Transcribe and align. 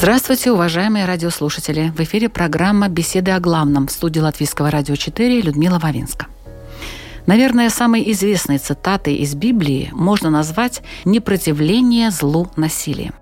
Здравствуйте, 0.00 0.50
уважаемые 0.50 1.04
радиослушатели! 1.04 1.92
В 1.94 2.00
эфире 2.00 2.30
программа 2.30 2.88
«Беседы 2.88 3.32
о 3.32 3.38
главном» 3.38 3.86
в 3.86 3.90
студии 3.90 4.18
Латвийского 4.18 4.70
радио 4.70 4.96
4 4.96 5.42
Людмила 5.42 5.78
Вавинска. 5.78 6.26
Наверное, 7.26 7.68
самой 7.68 8.10
известной 8.12 8.56
цитатой 8.56 9.16
из 9.16 9.34
Библии 9.34 9.90
можно 9.92 10.30
назвать 10.30 10.80
«непротивление 11.04 12.10
злу 12.10 12.50
насилием». 12.56 13.12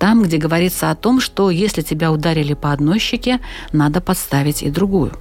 Там, 0.00 0.24
где 0.24 0.36
говорится 0.36 0.90
о 0.90 0.96
том, 0.96 1.20
что 1.20 1.48
если 1.48 1.82
тебя 1.82 2.10
ударили 2.10 2.54
по 2.54 2.72
одной 2.72 2.98
щеке, 2.98 3.38
надо 3.70 4.00
подставить 4.00 4.64
и 4.64 4.70
другую. 4.70 5.12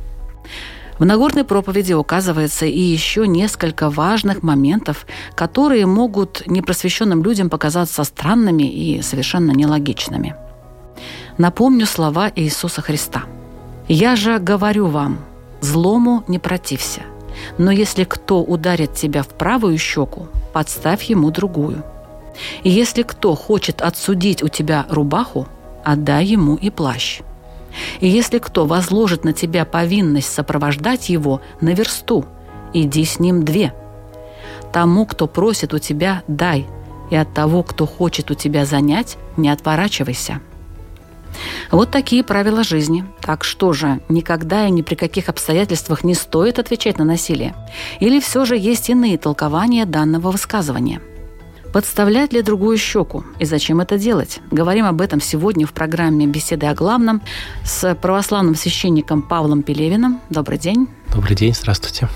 В 0.98 1.06
Нагорной 1.06 1.44
проповеди 1.44 1.94
указывается 1.94 2.66
и 2.66 2.80
еще 2.80 3.28
несколько 3.28 3.92
важных 3.92 4.42
моментов, 4.42 5.06
которые 5.36 5.86
могут 5.86 6.42
непросвещенным 6.48 7.22
людям 7.22 7.52
показаться 7.52 8.04
странными 8.04 8.64
и 8.64 9.04
совершенно 9.04 9.52
нелогичными. 9.52 10.36
Напомню 11.38 11.86
слова 11.86 12.32
Иисуса 12.34 12.82
Христа. 12.82 13.24
«Я 13.90 14.16
же 14.16 14.40
говорю 14.40 14.88
вам, 14.88 15.20
злому 15.60 16.24
не 16.30 16.40
протився, 16.40 17.02
но 17.58 17.72
если 17.72 18.06
кто 18.06 18.42
ударит 18.42 18.94
тебя 18.94 19.22
в 19.22 19.28
правую 19.28 19.78
щеку, 19.78 20.28
подставь 20.54 21.04
ему 21.04 21.32
другую. 21.32 21.84
И 22.64 22.70
если 22.70 23.04
кто 23.04 23.36
хочет 23.36 23.82
отсудить 23.82 24.44
у 24.44 24.48
тебя 24.48 24.86
рубаху, 24.90 25.46
отдай 25.84 26.26
ему 26.26 26.56
и 26.56 26.70
плащ. 26.70 27.20
И 28.00 28.08
если 28.08 28.40
кто 28.40 28.66
возложит 28.66 29.26
на 29.26 29.34
тебя 29.34 29.66
повинность 29.66 30.34
сопровождать 30.34 31.10
его 31.10 31.42
на 31.60 31.74
версту, 31.74 32.24
иди 32.72 33.04
с 33.04 33.20
ним 33.20 33.44
две. 33.44 33.74
Тому, 34.72 35.06
кто 35.06 35.28
просит 35.28 35.74
у 35.74 35.80
тебя, 35.80 36.24
дай, 36.30 36.66
и 37.12 37.16
от 37.18 37.34
того, 37.34 37.62
кто 37.64 37.86
хочет 37.86 38.32
у 38.32 38.36
тебя 38.36 38.66
занять, 38.66 39.18
не 39.36 39.50
отворачивайся». 39.50 40.40
Вот 41.72 41.92
такие 41.92 42.24
правила 42.24 42.64
жизни. 42.64 43.06
Так 43.22 43.44
что 43.44 43.74
же, 43.74 44.00
никогда 44.10 44.68
и 44.68 44.72
ни 44.72 44.82
при 44.82 44.96
каких 44.96 45.30
обстоятельствах 45.30 46.04
не 46.04 46.14
стоит 46.14 46.60
отвечать 46.60 46.98
на 46.98 47.06
насилие? 47.06 47.56
Или 48.00 48.20
все 48.20 48.46
же 48.46 48.58
есть 48.58 48.90
иные 48.90 49.18
толкования 49.18 49.86
данного 49.86 50.32
высказывания? 50.32 51.02
Подставлять 51.76 52.32
ли 52.32 52.42
другую 52.42 52.78
щеку? 52.78 53.26
И 53.38 53.44
зачем 53.44 53.82
это 53.82 53.98
делать? 53.98 54.40
Говорим 54.50 54.86
об 54.86 55.02
этом 55.02 55.20
сегодня 55.20 55.68
в 55.68 55.74
программе 55.74 56.26
«Беседы 56.26 56.68
о 56.68 56.74
главном» 56.74 57.22
с 57.66 57.94
православным 57.96 58.56
священником 58.56 59.22
Павлом 59.22 59.62
Пелевиным. 59.62 60.22
Добрый 60.30 60.58
день. 60.58 60.88
Добрый 61.14 61.36
день, 61.36 61.54
здравствуйте. 61.54 62.08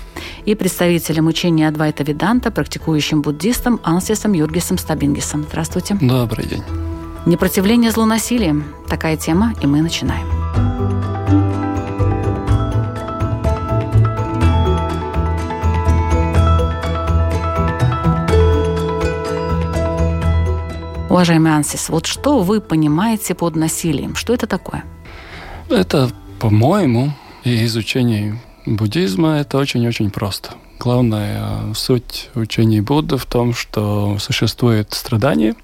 И 0.46 0.54
представителем 0.54 1.26
учения 1.26 1.68
Адвайта 1.68 2.04
Веданта, 2.04 2.50
практикующим 2.50 3.20
буддистом 3.20 3.80
Ансисом 3.82 4.32
Юргисом 4.32 4.78
Стабингисом. 4.78 5.42
Здравствуйте. 5.42 5.98
Добрый 6.00 6.46
день. 6.46 6.62
Непротивление 7.26 7.90
злу 7.90 8.06
насилием. 8.06 8.64
Такая 8.88 9.16
тема, 9.16 9.52
и 9.60 9.66
мы 9.66 9.82
начинаем. 9.82 10.26
Уважаемый 21.10 21.52
Ансис, 21.52 21.90
вот 21.90 22.06
что 22.06 22.38
вы 22.38 22.60
понимаете 22.60 23.34
под 23.34 23.56
насилием? 23.56 24.14
Что 24.14 24.32
это 24.32 24.46
такое? 24.46 24.84
Это, 25.68 26.10
по-моему, 26.38 27.12
и 27.44 27.64
изучение 27.66 28.40
буддизма 28.64 29.38
это 29.40 29.58
очень-очень 29.58 30.10
просто. 30.10 30.52
Главная 30.78 31.42
э, 31.42 31.74
суть 31.74 32.30
учений 32.34 32.80
Будды 32.80 33.18
в 33.18 33.26
том, 33.26 33.52
что 33.52 34.16
существует 34.18 34.94
страдание, 34.94 35.54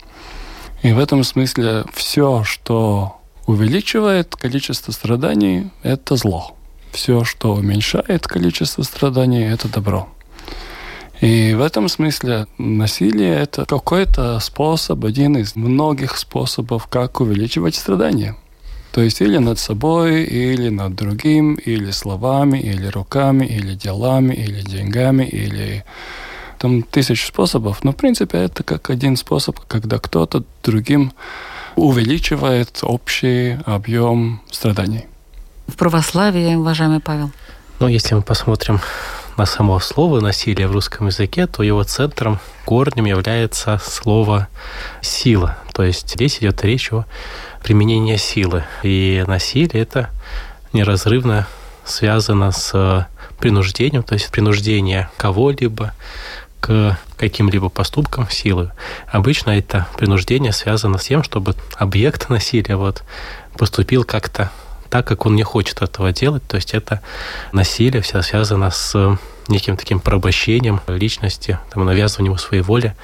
и 0.87 0.93
в 0.93 1.01
этом 1.01 1.25
смысле 1.25 1.85
все, 1.93 2.45
что 2.45 3.17
увеличивает 3.47 4.37
количество 4.37 4.93
страданий, 4.93 5.71
это 5.83 6.15
зло. 6.15 6.55
Все, 6.93 7.25
что 7.25 7.55
уменьшает 7.55 8.29
количество 8.29 8.85
страданий, 8.85 9.43
это 9.43 9.67
добро. 9.67 10.09
И 11.21 11.55
в 11.55 11.61
этом 11.61 11.89
смысле 11.89 12.47
насилие– 12.59 13.35
это 13.41 13.65
какой-то 13.65 14.39
способ, 14.39 15.05
один 15.05 15.37
из 15.37 15.57
многих 15.57 16.17
способов, 16.17 16.87
как 16.87 17.21
увеличивать 17.21 17.75
страдания. 17.75 18.37
То 18.93 19.01
есть 19.01 19.21
или 19.21 19.39
над 19.39 19.59
собой, 19.59 20.23
или 20.23 20.69
над 20.69 20.95
другим, 20.95 21.55
или 21.55 21.91
словами, 21.91 22.59
или 22.59 22.87
руками, 22.87 23.45
или 23.45 23.75
делами, 23.75 24.35
или 24.35 24.61
деньгами, 24.61 25.25
или 25.25 25.85
там 26.67 26.83
тысяч 26.83 27.27
способов. 27.27 27.85
Но 27.85 27.93
в 27.93 27.97
принципе 27.97 28.39
это 28.39 28.65
как 28.65 28.91
один 28.91 29.17
способ, 29.17 29.61
когда 29.69 29.99
кто-то 29.99 30.43
другим 30.65 31.13
увеличивает 31.77 32.79
общий 32.83 33.59
объем 33.67 34.41
страданий. 34.51 35.07
В 35.69 35.77
православии, 35.77 36.57
уважаемый 36.57 36.99
Павел? 36.99 37.31
Ну, 37.79 37.87
если 37.87 38.17
мы 38.17 38.23
посмотрим 38.23 38.81
на 39.37 39.47
само 39.47 39.79
слово 39.79 40.21
«насилие» 40.21 40.67
в 40.67 40.73
русском 40.73 41.07
языке, 41.07 41.47
то 41.47 41.63
его 41.63 41.85
центром, 41.85 42.41
корнем 42.65 43.05
является 43.05 43.79
слово 43.85 44.49
«сила». 45.03 45.59
То 45.73 45.85
есть 45.85 46.15
здесь 46.15 46.39
идет 46.39 46.65
речь 46.65 46.93
о 46.93 47.05
применении 47.63 48.17
силы. 48.17 48.65
И 48.83 49.23
насилие– 49.29 49.83
это 49.85 50.11
неразрывно 50.73 51.47
связано 51.85 52.51
с 52.51 53.07
принуждением, 53.39 54.03
то 54.03 54.15
есть 54.15 54.31
принуждение 54.31 55.11
кого-либо 55.17 55.93
к 56.67 56.99
каким-либо 57.17 57.69
поступкам 57.69 58.29
силы. 58.29 58.73
Обычно 59.07 59.51
это 59.51 59.87
принуждение 59.97 60.53
связано 60.53 60.99
с 60.99 61.05
тем, 61.05 61.23
чтобы 61.23 61.55
объект 61.77 62.29
насилия 62.29 62.75
вот 62.75 63.05
поступил 63.57 64.03
как-то 64.03 64.51
так, 64.91 65.07
как 65.07 65.27
он 65.27 65.37
не 65.37 65.45
хочет 65.45 65.81
этого 65.81 66.13
делать. 66.13 66.43
То 66.49 66.57
есть 66.57 66.75
это 66.75 67.01
насилие 67.53 68.03
все 68.03 68.21
связано 68.23 68.73
с 68.73 69.17
неким 69.47 69.77
таким 69.77 70.01
порабощением 70.01 70.81
личности, 70.89 71.61
там, 71.71 71.85
навязыванием 71.85 72.37
своей 72.37 72.65
воли. 72.65 72.97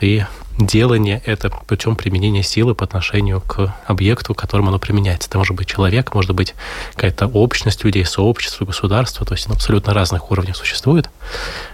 И 0.00 0.24
делание 0.58 1.22
это 1.24 1.50
путем 1.50 1.96
применения 1.96 2.42
силы 2.42 2.74
по 2.74 2.84
отношению 2.84 3.40
к 3.40 3.74
объекту, 3.86 4.34
к 4.34 4.38
которому 4.38 4.68
оно 4.68 4.78
применяется. 4.78 5.28
Это 5.28 5.38
может 5.38 5.56
быть 5.56 5.68
человек, 5.68 6.14
может 6.14 6.34
быть 6.34 6.54
какая-то 6.94 7.26
общность 7.26 7.84
людей, 7.84 8.04
сообщество, 8.04 8.64
государство, 8.64 9.24
то 9.24 9.34
есть 9.34 9.48
на 9.48 9.54
абсолютно 9.54 9.94
разных 9.94 10.30
уровнях 10.30 10.56
существует. 10.56 11.08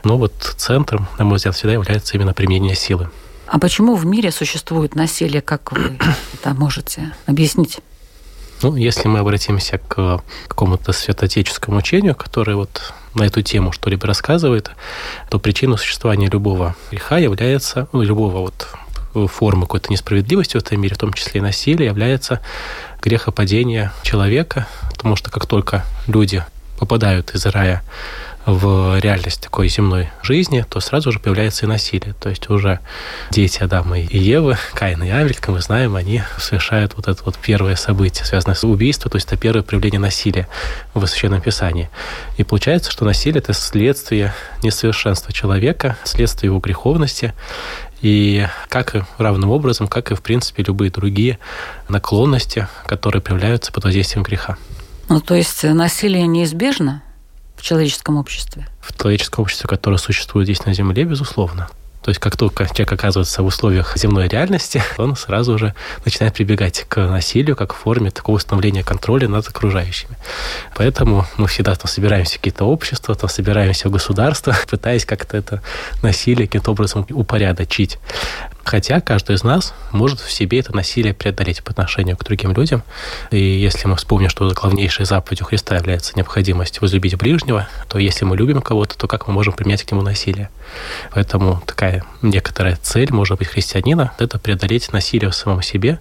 Но 0.05 0.19
вот 0.19 0.35
центром, 0.57 1.09
на 1.19 1.25
мой 1.25 1.37
взгляд, 1.37 1.55
всегда 1.55 1.73
является 1.73 2.15
именно 2.15 2.35
применение 2.35 2.77
силы. 2.77 3.11
А 3.47 3.59
почему 3.59 3.95
в 3.95 4.07
мире 4.07 4.31
существует 4.31 4.95
насилие, 4.95 5.41
как 5.41 5.73
вы 5.73 5.99
это 6.35 6.55
можете 6.55 7.13
объяснить? 7.27 7.81
Ну, 8.63 8.77
если 8.77 9.09
мы 9.09 9.19
обратимся 9.19 9.79
к 9.79 10.23
какому-то 10.49 10.93
святоотеческому 10.93 11.79
учению, 11.79 12.15
которое 12.15 12.57
вот 12.57 12.95
на 13.15 13.25
эту 13.25 13.43
тему 13.43 13.73
что-либо 13.73 14.07
рассказывает, 14.07 14.71
то 15.31 15.39
причиной 15.39 15.79
существования 15.79 16.29
любого 16.29 16.75
греха 16.91 17.19
является, 17.19 17.89
ну, 17.93 18.03
любого 18.03 18.39
вот 18.39 18.69
формы 19.29 19.63
какой-то 19.63 19.93
несправедливости 19.93 20.57
в 20.57 20.61
этом 20.61 20.81
мире, 20.81 20.95
в 20.95 20.99
том 20.99 21.13
числе 21.13 21.39
и 21.39 21.43
насилия, 21.43 21.87
является 21.87 22.41
грехопадение 23.01 23.93
человека, 24.03 24.67
потому 24.91 25.17
что 25.17 25.31
как 25.31 25.47
только 25.47 25.85
люди 26.07 26.45
попадают 26.79 27.35
из 27.35 27.47
рая 27.47 27.83
в 28.47 28.99
реальность 29.01 29.41
такой 29.41 29.69
земной 29.69 30.11
жизни, 30.23 30.65
то 30.69 30.81
сразу 30.81 31.11
же 31.13 31.19
появляется 31.19 31.65
и 31.65 31.69
насилие. 31.69 32.15
То 32.15 32.29
есть 32.29 32.49
уже 32.51 32.81
дети 33.31 33.63
Адама 33.63 33.99
и 33.99 34.19
Евы, 34.19 34.59
Каин 34.75 35.03
и 35.03 35.09
Авель, 35.09 35.35
как 35.35 35.49
мы 35.49 35.61
знаем, 35.61 35.97
они 35.97 36.23
совершают 36.39 36.95
вот 36.97 37.09
это 37.09 37.23
вот 37.25 37.37
первое 37.39 37.77
событие, 37.77 38.25
связанное 38.25 38.55
с 38.55 38.65
убийством, 38.65 39.11
то 39.11 39.17
есть 39.17 39.27
это 39.29 39.37
первое 39.37 39.63
проявление 39.63 40.01
насилия 40.01 40.47
в 40.93 41.07
Священном 41.07 41.41
Писании. 41.41 41.89
И 42.37 42.45
получается, 42.45 42.91
что 42.91 43.05
насилие– 43.05 43.39
это 43.43 43.53
следствие 43.55 44.35
несовершенства 44.63 45.33
человека, 45.33 45.97
следствие 46.05 46.49
его 46.49 46.59
греховности, 46.59 47.33
и 48.03 48.47
как 48.69 48.95
и 48.95 49.03
равным 49.17 49.51
образом, 49.51 49.89
как 49.89 50.11
и, 50.11 50.15
в 50.15 50.21
принципе, 50.21 50.63
любые 50.63 50.91
другие 50.91 51.39
наклонности, 51.89 52.69
которые 52.87 53.23
проявляются 53.23 53.73
под 53.73 53.85
воздействием 53.85 54.23
греха. 54.23 54.59
Ну, 55.09 55.21
то 55.21 55.35
есть 55.35 55.65
насилие 55.65 56.27
неизбежно 56.27 57.03
в 57.57 57.63
человеческом 57.63 58.17
обществе? 58.17 58.67
В 58.81 58.97
человеческом 58.97 59.43
обществе, 59.43 59.69
которое 59.69 59.99
существует 59.99 60.47
здесь 60.47 60.65
на 60.65 60.75
Земле, 60.75 61.05
безусловно. 61.05 61.69
То 62.05 62.11
есть 62.11 62.21
как 62.21 62.37
только 62.37 62.67
человек 62.67 62.93
оказывается 62.93 63.43
в 63.43 63.47
условиях 63.47 63.97
земной 63.97 64.29
реальности, 64.29 64.83
он 64.99 65.17
сразу 65.17 65.57
же 65.57 65.75
начинает 66.05 66.35
прибегать 66.35 66.85
к 66.87 67.01
насилию 67.01 67.57
как 67.57 67.73
форме 67.73 68.11
такого 68.11 68.37
установления 68.37 68.85
контроля 68.85 69.27
над 69.27 69.49
окружающими. 69.49 70.17
Поэтому 70.77 71.27
мы 71.39 71.49
всегда 71.49 71.75
там 71.75 71.89
собираемся 71.89 72.35
в 72.35 72.37
какие-то 72.37 72.67
общества, 72.67 73.15
там 73.15 73.31
собираемся 73.31 73.89
в 73.89 73.93
государство, 73.93 74.55
пытаясь 74.69 75.07
как-то 75.07 75.39
это 75.39 75.63
насилие 76.03 76.47
каким-то 76.47 76.73
образом 76.73 77.07
упорядочить. 77.11 77.99
Хотя 78.65 79.01
каждый 79.01 79.37
из 79.37 79.45
нас 79.45 79.75
может 79.93 80.21
в 80.21 80.33
себе 80.33 80.61
это 80.61 80.75
насилие 80.75 81.13
преодолеть 81.13 81.63
по 81.63 81.71
отношению 81.71 82.17
к 82.17 82.25
другим 82.25 82.53
людям. 82.53 82.83
И 83.31 83.39
если 83.39 83.87
мы 83.87 83.97
вспомним, 83.97 84.31
что 84.31 84.51
главнейшей 84.51 85.05
заповедью 85.05 85.47
Христа 85.47 85.77
является 85.77 86.15
необходимость 86.17 86.81
возлюбить 86.81 87.17
ближнего, 87.17 87.69
то 87.89 87.99
если 87.99 88.25
мы 88.25 88.37
любим 88.37 88.63
кого-то, 88.63 88.97
то 88.97 89.07
как 89.07 89.29
мы 89.29 89.35
можем 89.35 89.53
применять 89.53 89.85
к 89.85 89.93
нему 89.93 90.03
насилие? 90.03 90.49
Поэтому 91.13 91.63
такая 91.67 91.94
некоторая 92.23 92.77
цель, 92.81 93.13
может 93.13 93.39
быть, 93.39 93.49
христианина– 93.49 94.13
это 94.19 94.39
преодолеть 94.39 94.93
насилие 94.93 95.31
в 95.31 95.35
самом 95.35 95.63
себе, 95.63 96.01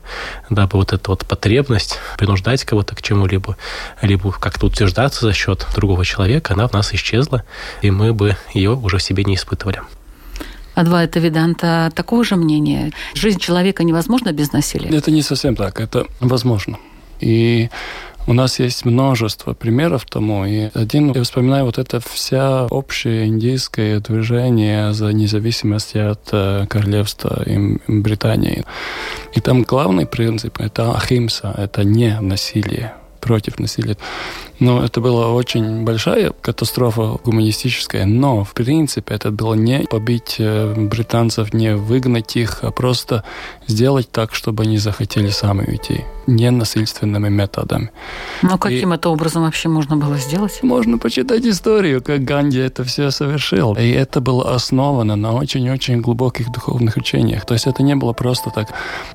дабы 0.50 0.78
вот 0.78 0.94
эта 0.94 1.10
вот 1.10 1.26
потребность 1.26 2.00
принуждать 2.18 2.64
кого-то 2.64 2.96
к 2.96 3.02
чему-либо, 3.02 3.58
либо 4.02 4.32
как-то 4.32 4.68
утверждаться 4.68 5.26
за 5.26 5.34
счет 5.34 5.66
другого 5.76 6.06
человека, 6.06 6.54
она 6.54 6.68
в 6.68 6.74
нас 6.74 6.94
исчезла, 6.94 7.44
и 7.82 7.92
мы 7.92 8.14
бы 8.14 8.38
ее 8.54 8.72
уже 8.72 8.98
в 8.98 9.04
себе 9.04 9.24
не 9.24 9.36
испытывали. 9.36 9.82
Адвайта 10.76 11.20
Виданта 11.20 11.92
такого 11.94 12.24
же 12.24 12.36
мнения? 12.36 12.92
Жизнь 13.14 13.40
человека 13.40 13.84
невозможна 13.84 14.32
без 14.32 14.52
насилия? 14.52 14.90
Это 14.90 15.12
не 15.12 15.22
совсем 15.22 15.56
так, 15.56 15.80
это 15.80 16.08
возможно. 16.20 16.78
И 17.20 17.70
у 18.28 18.34
нас 18.34 18.60
есть 18.60 18.86
множество 18.86 19.54
примеров 19.54 20.06
тому, 20.06 20.46
и 20.46 20.70
один, 20.74 21.12
я 21.12 21.24
вспоминаю 21.24 21.66
вот 21.66 21.78
это 21.78 22.00
вся 22.00 22.66
общее 22.68 23.28
индийское 23.28 24.00
движение 24.00 24.94
за 24.94 25.12
независимость 25.14 25.96
от 25.96 26.30
э, 26.32 26.66
королевства 26.70 27.44
Британии. 27.88 28.64
И 29.34 29.42
там 29.42 29.64
главный 29.64 30.06
принцип– 30.06 30.58
это 30.60 30.94
ахимса, 30.94 31.54
это 31.58 31.84
не 31.84 32.20
насилие 32.22 32.94
против 33.24 33.60
насилия. 33.60 33.98
Но 34.60 34.84
это 34.84 35.02
была 35.02 35.30
очень 35.34 35.84
большая 35.84 36.32
катастрофа 36.42 37.18
гуманистическая, 37.24 38.06
но 38.06 38.44
в 38.44 38.54
принципе 38.54 39.16
это 39.16 39.32
было 39.32 39.56
не 39.56 39.80
побить 39.90 40.36
э, 40.40 40.74
британцев, 40.76 41.54
не 41.54 41.76
выгнать 41.76 42.36
их, 42.36 42.60
а 42.62 42.72
просто 42.72 43.24
сделать 43.68 44.12
так, 44.12 44.36
чтобы 44.36 44.64
они 44.64 44.78
захотели 44.78 45.30
сами 45.30 45.66
уйти, 45.66 46.04
не 46.28 46.52
насильственными 46.52 47.30
методами. 47.30 47.90
Но 48.42 48.58
каким 48.58 48.94
и 48.94 48.96
это 48.96 49.10
образом 49.10 49.44
вообще 49.44 49.70
можно 49.70 49.98
было 49.98 50.18
сделать? 50.18 50.60
Можно 50.62 50.98
почитать 50.98 51.46
историю, 51.46 52.02
как 52.02 52.24
Ганди 52.24 52.60
это 52.60 52.84
все 52.84 53.12
совершил. 53.12 53.74
И 53.74 53.90
это 53.90 54.22
было 54.22 54.54
основано 54.56 55.16
на 55.16 55.34
очень-очень 55.34 56.02
глубоких 56.02 56.52
духовных 56.52 56.98
учениях. 56.98 57.46
То 57.46 57.54
есть 57.54 57.68
это 57.68 57.84
не 57.84 57.96
было 57.96 58.14
просто 58.14 58.50
так. 58.50 58.68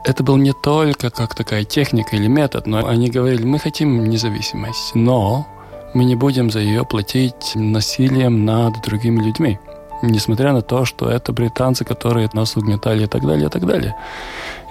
Это 0.04 0.22
был 0.22 0.36
не 0.36 0.52
только 0.52 1.10
как 1.10 1.34
такая 1.34 1.64
техника 1.64 2.16
или 2.16 2.26
метод, 2.28 2.66
но 2.66 2.86
они 2.86 3.08
говорили, 3.08 3.44
мы 3.44 3.58
хотим 3.58 3.97
независимость, 4.06 4.94
но 4.94 5.46
мы 5.94 6.04
не 6.04 6.16
будем 6.16 6.50
за 6.50 6.60
ее 6.60 6.84
платить 6.84 7.52
насилием 7.54 8.44
над 8.44 8.80
другими 8.82 9.22
людьми. 9.22 9.58
Несмотря 10.02 10.52
на 10.52 10.62
то, 10.62 10.84
что 10.84 11.10
это 11.10 11.32
британцы, 11.32 11.84
которые 11.84 12.28
нас 12.32 12.56
угнетали 12.56 13.04
и 13.04 13.06
так 13.06 13.22
далее, 13.26 13.46
и 13.46 13.50
так 13.50 13.66
далее. 13.66 13.96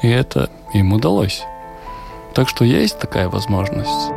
И 0.01 0.07
это 0.07 0.49
им 0.73 0.93
удалось. 0.93 1.43
Так 2.33 2.47
что 2.47 2.63
есть 2.63 2.99
такая 2.99 3.27
возможность. 3.29 4.11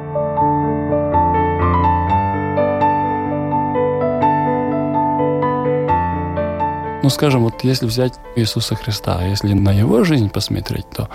Ну, 7.02 7.08
скажем, 7.08 7.42
вот 7.42 7.64
если 7.64 7.86
взять 7.86 8.12
Иисуса 8.36 8.76
Христа, 8.76 9.24
если 9.24 9.54
на 9.54 9.72
его 9.72 10.04
жизнь 10.04 10.28
посмотреть, 10.28 10.88
то 10.90 11.08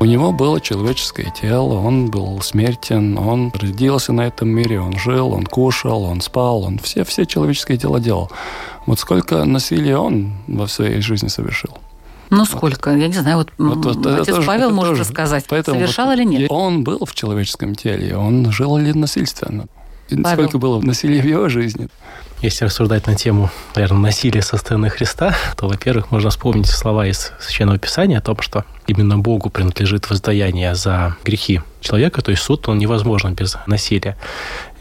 у 0.00 0.04
него 0.04 0.32
было 0.32 0.60
человеческое 0.60 1.30
тело, 1.30 1.74
он 1.74 2.10
был 2.10 2.40
смертен, 2.40 3.16
он 3.18 3.52
родился 3.54 4.12
на 4.12 4.22
этом 4.22 4.48
мире, 4.48 4.80
он 4.80 4.98
жил, 4.98 5.32
он 5.32 5.44
кушал, 5.46 6.04
он 6.04 6.20
спал, 6.20 6.62
он 6.62 6.78
все, 6.78 7.04
все 7.04 7.26
человеческие 7.26 7.78
дела 7.78 8.00
делал. 8.00 8.30
Вот 8.86 8.98
сколько 8.98 9.44
насилия 9.44 9.96
он 9.96 10.32
во 10.46 10.66
своей 10.68 11.00
жизни 11.00 11.28
совершил. 11.28 11.78
Ну, 12.30 12.44
сколько? 12.44 12.90
Я 12.90 13.08
не 13.08 13.14
знаю, 13.14 13.38
вот, 13.38 13.52
вот, 13.58 13.84
вот 13.84 14.06
отец 14.06 14.34
тоже, 14.34 14.46
Павел 14.46 14.70
может 14.70 14.92
тоже. 14.92 15.02
рассказать, 15.02 15.44
Поэтому 15.48 15.78
совершал 15.78 16.06
вот 16.06 16.14
или 16.14 16.24
нет? 16.24 16.50
Он 16.50 16.82
был 16.82 17.04
в 17.04 17.14
человеческом 17.14 17.74
теле, 17.74 18.16
он 18.16 18.50
жил 18.50 18.76
ли 18.76 18.92
насильственно? 18.92 19.66
Павел. 20.08 20.44
Сколько 20.44 20.58
было 20.58 20.80
насилия 20.80 21.22
в 21.22 21.26
его 21.26 21.48
жизни? 21.48 21.88
Если 22.44 22.66
рассуждать 22.66 23.06
на 23.06 23.14
тему, 23.14 23.48
наверное, 23.74 24.00
насилия 24.00 24.42
со 24.42 24.58
стороны 24.58 24.90
Христа, 24.90 25.34
то, 25.56 25.66
во-первых, 25.66 26.10
можно 26.10 26.28
вспомнить 26.28 26.66
слова 26.66 27.06
из 27.06 27.32
Священного 27.40 27.78
Писания 27.78 28.18
о 28.18 28.20
том, 28.20 28.36
что 28.42 28.66
именно 28.86 29.16
Богу 29.16 29.48
принадлежит 29.48 30.10
воздаяние 30.10 30.74
за 30.74 31.16
грехи 31.24 31.62
человека, 31.80 32.20
то 32.20 32.30
есть 32.30 32.42
суд, 32.42 32.68
он 32.68 32.76
невозможен 32.76 33.32
без 33.32 33.56
насилия. 33.66 34.18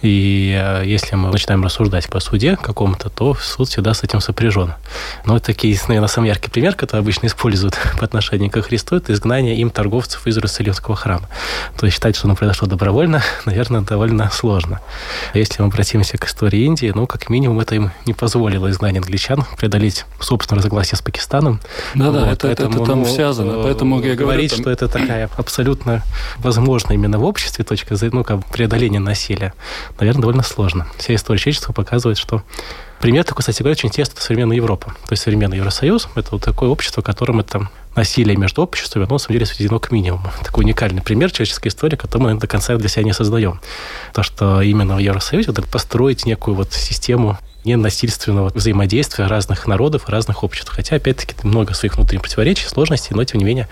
И 0.03 0.53
э, 0.53 0.83
если 0.85 1.15
мы 1.15 1.29
начинаем 1.29 1.63
рассуждать 1.63 2.09
по 2.09 2.19
суде 2.19 2.57
какому-то, 2.57 3.09
то 3.09 3.35
суд 3.35 3.69
всегда 3.69 3.93
с 3.93 4.03
этим 4.03 4.19
сопряжен. 4.19 4.73
Но 5.25 5.37
это 5.37 5.45
такие, 5.45 5.79
наверное, 5.87 6.09
самый 6.09 6.27
яркий 6.27 6.49
пример, 6.49 6.75
который 6.75 6.99
обычно 6.99 7.27
используют 7.27 7.79
по 7.97 8.03
отношению 8.03 8.51
к 8.51 8.61
Христу, 8.61 8.97
это 8.97 9.13
изгнание 9.13 9.55
им 9.55 9.69
торговцев 9.69 10.27
из 10.27 10.35
Иерусалимского 10.35 10.97
храма. 10.97 11.29
То 11.77 11.85
есть 11.85 11.95
считать, 11.95 12.17
что 12.17 12.27
оно 12.27 12.35
произошло 12.35 12.67
добровольно, 12.67 13.23
наверное, 13.45 13.79
довольно 13.79 14.29
сложно. 14.29 14.81
Если 15.33 15.61
мы 15.61 15.69
обратимся 15.69 16.17
к 16.17 16.25
истории 16.25 16.65
Индии, 16.65 16.91
ну, 16.93 17.07
как 17.07 17.29
минимум, 17.29 17.61
это 17.61 17.75
им 17.75 17.91
не 18.05 18.13
позволило 18.13 18.69
изгнание 18.69 18.99
англичан 18.99 19.45
преодолеть 19.57 20.05
собственное 20.19 20.57
разногласие 20.57 20.97
с 20.97 21.01
Пакистаном. 21.01 21.61
Да-да, 21.95 22.25
вот, 22.25 22.33
это, 22.33 22.49
это, 22.49 22.63
это 22.65 22.83
там 22.83 22.99
ну, 22.99 23.05
связано. 23.05 23.63
Поэтому 23.63 24.01
я 24.01 24.15
говорю, 24.15 24.17
говорить, 24.17 24.51
там... 24.51 24.59
что 24.59 24.69
это 24.69 24.89
такая 24.89 25.29
абсолютно 25.37 26.03
возможно 26.39 26.91
именно 26.91 27.19
в 27.19 27.23
обществе 27.23 27.63
точка 27.63 27.95
ну, 28.11 28.25
как 28.25 28.45
преодоления 28.47 28.99
насилия 28.99 29.53
наверное, 29.99 30.21
довольно 30.21 30.43
сложно. 30.43 30.87
Вся 30.97 31.15
история 31.15 31.39
человечества 31.39 31.73
показывает, 31.73 32.17
что 32.17 32.43
пример 32.99 33.23
такой, 33.23 33.41
кстати 33.41 33.59
говоря, 33.59 33.73
очень 33.73 33.89
интересный, 33.89 34.13
это 34.13 34.23
современная 34.23 34.57
Европа. 34.57 34.95
То 35.05 35.11
есть 35.11 35.23
современный 35.23 35.57
Евросоюз– 35.57 36.07
это 36.15 36.29
вот 36.31 36.43
такое 36.43 36.69
общество, 36.69 37.01
в 37.01 37.05
котором 37.05 37.39
это 37.39 37.69
насилие 37.95 38.35
между 38.35 38.61
обществами, 38.61 39.05
оно, 39.05 39.15
на 39.15 39.19
самом 39.19 39.33
деле, 39.33 39.45
сведено 39.45 39.79
к 39.79 39.91
минимуму. 39.91 40.31
Такой 40.43 40.63
уникальный 40.63 41.01
пример 41.01 41.31
человеческой 41.31 41.67
истории, 41.67 41.95
который 41.95 42.23
мы 42.23 42.39
до 42.39 42.47
конца 42.47 42.75
для 42.75 42.89
себя 42.89 43.03
не 43.03 43.13
создаем. 43.13 43.59
То, 44.13 44.23
что 44.23 44.61
именно 44.61 44.95
в 44.95 44.99
Евросоюзе 44.99 45.51
вот, 45.51 45.65
построить 45.67 46.25
некую 46.25 46.55
вот 46.55 46.73
систему 46.73 47.37
ненасильственного 47.65 48.49
взаимодействия 48.49 49.27
разных 49.27 49.67
народов, 49.67 50.09
разных 50.09 50.43
обществ. 50.43 50.71
Хотя, 50.73 50.97
опять-таки, 50.97 51.35
много 51.43 51.73
своих 51.73 51.95
внутренних 51.95 52.23
противоречий, 52.23 52.67
сложностей, 52.67 53.15
но, 53.15 53.23
тем 53.23 53.39
не 53.39 53.45
менее, 53.45 53.69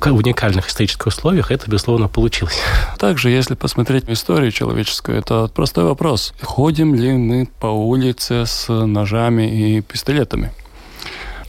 в 0.00 0.16
уникальных 0.16 0.68
исторических 0.68 1.06
условиях 1.06 1.50
это, 1.50 1.70
безусловно, 1.70 2.08
получилось. 2.08 2.58
Также, 2.98 3.30
если 3.30 3.54
посмотреть 3.54 4.04
историю 4.08 4.52
человеческую, 4.52 5.18
это 5.18 5.48
простой 5.48 5.84
вопрос. 5.84 6.34
Ходим 6.42 6.94
ли 6.94 7.12
мы 7.12 7.48
по 7.60 7.66
улице 7.66 8.44
с 8.46 8.68
ножами 8.68 9.76
и 9.76 9.80
пистолетами? 9.80 10.52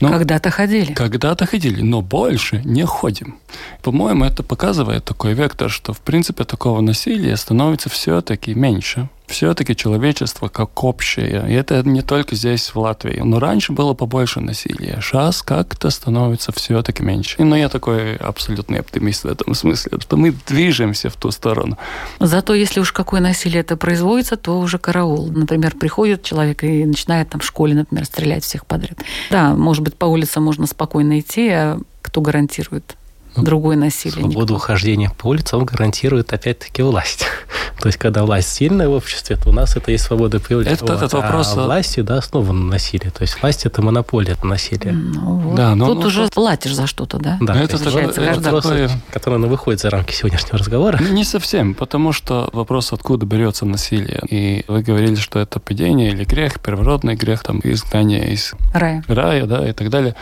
Ну, 0.00 0.10
когда-то 0.10 0.50
ходили. 0.50 0.92
Когда-то 0.92 1.46
ходили, 1.46 1.82
но 1.82 2.02
больше 2.02 2.62
не 2.64 2.84
ходим. 2.86 3.36
По-моему, 3.82 4.24
это 4.24 4.42
показывает 4.42 5.04
такой 5.04 5.34
вектор, 5.34 5.70
что, 5.70 5.92
в 5.92 6.00
принципе, 6.00 6.44
такого 6.44 6.80
насилия 6.80 7.36
становится 7.36 7.88
все-таки 7.88 8.54
меньше 8.54 9.08
все-таки 9.28 9.76
человечество 9.76 10.48
как 10.48 10.82
общее. 10.82 11.44
И 11.48 11.52
это 11.52 11.86
не 11.86 12.02
только 12.02 12.34
здесь, 12.34 12.74
в 12.74 12.78
Латвии. 12.78 13.20
Но 13.22 13.38
раньше 13.38 13.72
было 13.72 13.94
побольше 13.94 14.40
насилия. 14.40 15.00
Сейчас 15.02 15.42
как-то 15.42 15.90
становится 15.90 16.50
все-таки 16.52 17.02
меньше. 17.02 17.42
Но 17.42 17.56
я 17.56 17.68
такой 17.68 18.16
абсолютный 18.16 18.80
оптимист 18.80 19.24
в 19.24 19.28
этом 19.28 19.54
смысле, 19.54 19.98
что 20.00 20.16
мы 20.16 20.34
движемся 20.46 21.10
в 21.10 21.16
ту 21.16 21.30
сторону. 21.30 21.78
Зато 22.18 22.54
если 22.54 22.80
уж 22.80 22.92
какое 22.92 23.20
насилие 23.20 23.60
это 23.60 23.76
производится, 23.76 24.36
то 24.36 24.58
уже 24.58 24.78
караул. 24.78 25.30
Например, 25.30 25.74
приходит 25.74 26.22
человек 26.22 26.64
и 26.64 26.84
начинает 26.84 27.28
там 27.28 27.40
в 27.40 27.44
школе, 27.44 27.74
например, 27.74 28.06
стрелять 28.06 28.44
всех 28.44 28.66
подряд. 28.66 28.98
Да, 29.30 29.54
может 29.54 29.82
быть, 29.82 29.94
по 29.94 30.06
улице 30.06 30.40
можно 30.40 30.66
спокойно 30.66 31.20
идти, 31.20 31.48
а 31.48 31.78
кто 32.02 32.20
гарантирует? 32.20 32.96
Ну, 33.38 33.44
другое 33.44 33.76
насилие. 33.76 34.20
Свободу 34.20 34.56
ухождения 34.56 35.10
по 35.16 35.28
улицам 35.28 35.64
гарантирует 35.64 36.32
опять-таки 36.32 36.82
власть. 36.82 37.24
То 37.80 37.86
есть, 37.86 37.98
когда 37.98 38.24
власть 38.24 38.48
сильная 38.48 38.88
в 38.88 38.92
обществе, 38.92 39.36
то 39.36 39.50
у 39.50 39.52
нас 39.52 39.76
это 39.76 39.92
есть 39.92 40.04
свобода 40.04 40.40
появления. 40.40 40.74
Это, 40.74 40.84
вот. 40.84 40.96
этот 40.96 41.12
вопрос... 41.12 41.54
А 41.56 41.64
власти, 41.64 42.00
да, 42.00 42.18
основан 42.18 42.66
на 42.66 42.72
насилии. 42.72 43.10
То 43.10 43.22
есть, 43.22 43.40
власть– 43.40 43.66
это 43.66 43.82
монополия 43.82 44.36
на 44.42 44.50
насилие. 44.50 44.92
Ну, 44.92 45.36
вот. 45.38 45.54
да, 45.56 45.74
но, 45.74 45.86
Тут 45.86 46.00
ну, 46.00 46.06
уже 46.06 46.28
платишь 46.28 46.74
за 46.74 46.86
что-то, 46.86 47.18
да? 47.18 47.38
Да, 47.40 47.54
это, 47.54 47.76
это, 47.76 47.88
это, 47.98 48.20
это 48.20 48.40
вопрос, 48.40 48.64
такое... 48.64 48.90
который 49.12 49.38
ну, 49.38 49.46
выходит 49.48 49.80
за 49.80 49.90
рамки 49.90 50.12
сегодняшнего 50.12 50.58
разговора. 50.58 50.98
Не 51.02 51.24
совсем, 51.24 51.74
потому 51.74 52.12
что 52.12 52.50
вопрос, 52.52 52.92
откуда 52.92 53.26
берется 53.26 53.64
насилие. 53.64 54.22
И 54.28 54.64
вы 54.66 54.82
говорили, 54.82 55.14
что 55.14 55.38
это 55.38 55.60
падение 55.60 56.10
или 56.10 56.24
грех, 56.24 56.60
первородный 56.60 57.14
грех, 57.14 57.42
там, 57.42 57.60
изгнание 57.62 58.32
из 58.32 58.54
рая, 58.74 59.04
рая 59.06 59.46
да, 59.46 59.68
и 59.68 59.72
так 59.72 59.90
далее. 59.90 60.14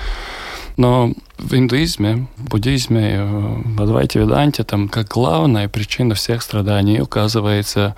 Но 0.76 1.12
в 1.38 1.54
индуизме, 1.54 2.26
буддизме, 2.36 3.22
в 3.64 3.82
Адвайте 3.82 4.20
Веданте 4.20 4.62
там 4.62 4.88
как 4.88 5.08
главная 5.08 5.68
причина 5.68 6.14
всех 6.14 6.42
страданий 6.42 7.00
указывается 7.00 7.96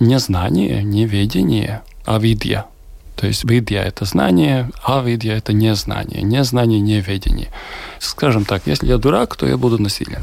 не 0.00 0.18
знание, 0.18 0.82
не 0.82 1.06
ведение, 1.06 1.82
а 2.04 2.18
видья. 2.18 2.66
То 3.16 3.28
есть 3.28 3.44
видья– 3.44 3.82
это 3.84 4.04
знание, 4.06 4.70
а 4.82 5.00
видья– 5.00 5.34
это 5.36 5.52
незнание. 5.52 6.22
Незнание– 6.22 6.80
неведение. 6.80 7.48
Скажем 8.00 8.44
так, 8.44 8.62
если 8.66 8.88
я 8.88 8.98
дурак, 8.98 9.36
то 9.36 9.46
я 9.46 9.56
буду 9.56 9.80
насилен. 9.80 10.22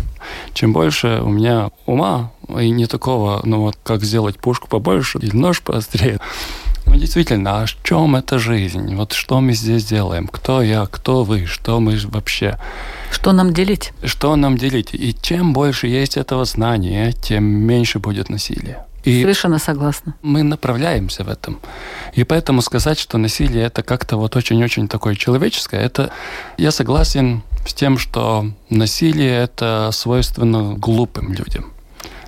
Чем 0.53 0.74
больше 0.74 1.22
у 1.24 1.29
меня 1.29 1.72
ума, 1.86 2.31
и 2.60 2.70
не 2.70 2.88
такого, 2.88 3.41
ну 3.46 3.62
вот, 3.62 3.77
как 3.84 4.03
сделать 4.03 4.38
пушку 4.38 4.67
побольше 4.67 5.20
или 5.20 5.36
нож 5.36 5.62
поострее, 5.62 6.20
ну, 6.85 6.95
действительно, 6.95 7.61
а 7.61 7.65
в 7.65 7.83
чем 7.83 8.15
эта 8.15 8.39
жизнь? 8.39 8.95
Вот 8.95 9.13
что 9.13 9.39
мы 9.41 9.53
здесь 9.53 9.85
делаем? 9.85 10.27
Кто 10.27 10.61
я, 10.61 10.85
кто 10.85 11.23
вы, 11.23 11.45
что 11.45 11.79
мы 11.79 11.97
вообще? 12.05 12.57
Что 13.11 13.31
нам 13.31 13.53
делить? 13.53 13.93
Что 14.03 14.35
нам 14.35 14.57
делить? 14.57 14.93
И 14.93 15.15
чем 15.21 15.53
больше 15.53 15.88
есть 15.88 16.17
этого 16.17 16.45
знания, 16.45 17.11
тем 17.11 17.43
меньше 17.43 18.00
будет 18.00 18.29
насилия. 18.29 18.85
И 19.03 19.21
Совершенно 19.21 19.57
согласна. 19.57 20.15
Мы 20.21 20.43
направляемся 20.43 21.23
в 21.23 21.29
этом. 21.29 21.59
И 22.13 22.23
поэтому 22.23 22.61
сказать, 22.61 23.00
что 23.00 23.17
насилие 23.17 23.65
это 23.65 23.81
как-то 23.81 24.17
вот 24.17 24.35
очень-очень 24.35 24.88
такое 24.88 25.15
человеческое, 25.15 25.81
это 25.81 26.11
я 26.57 26.71
согласен 26.71 27.41
с 27.65 27.73
тем, 27.73 27.97
что 27.97 28.45
насилие 28.69 29.35
это 29.43 29.89
свойственно 29.91 30.75
глупым 30.75 31.33
людям. 31.33 31.73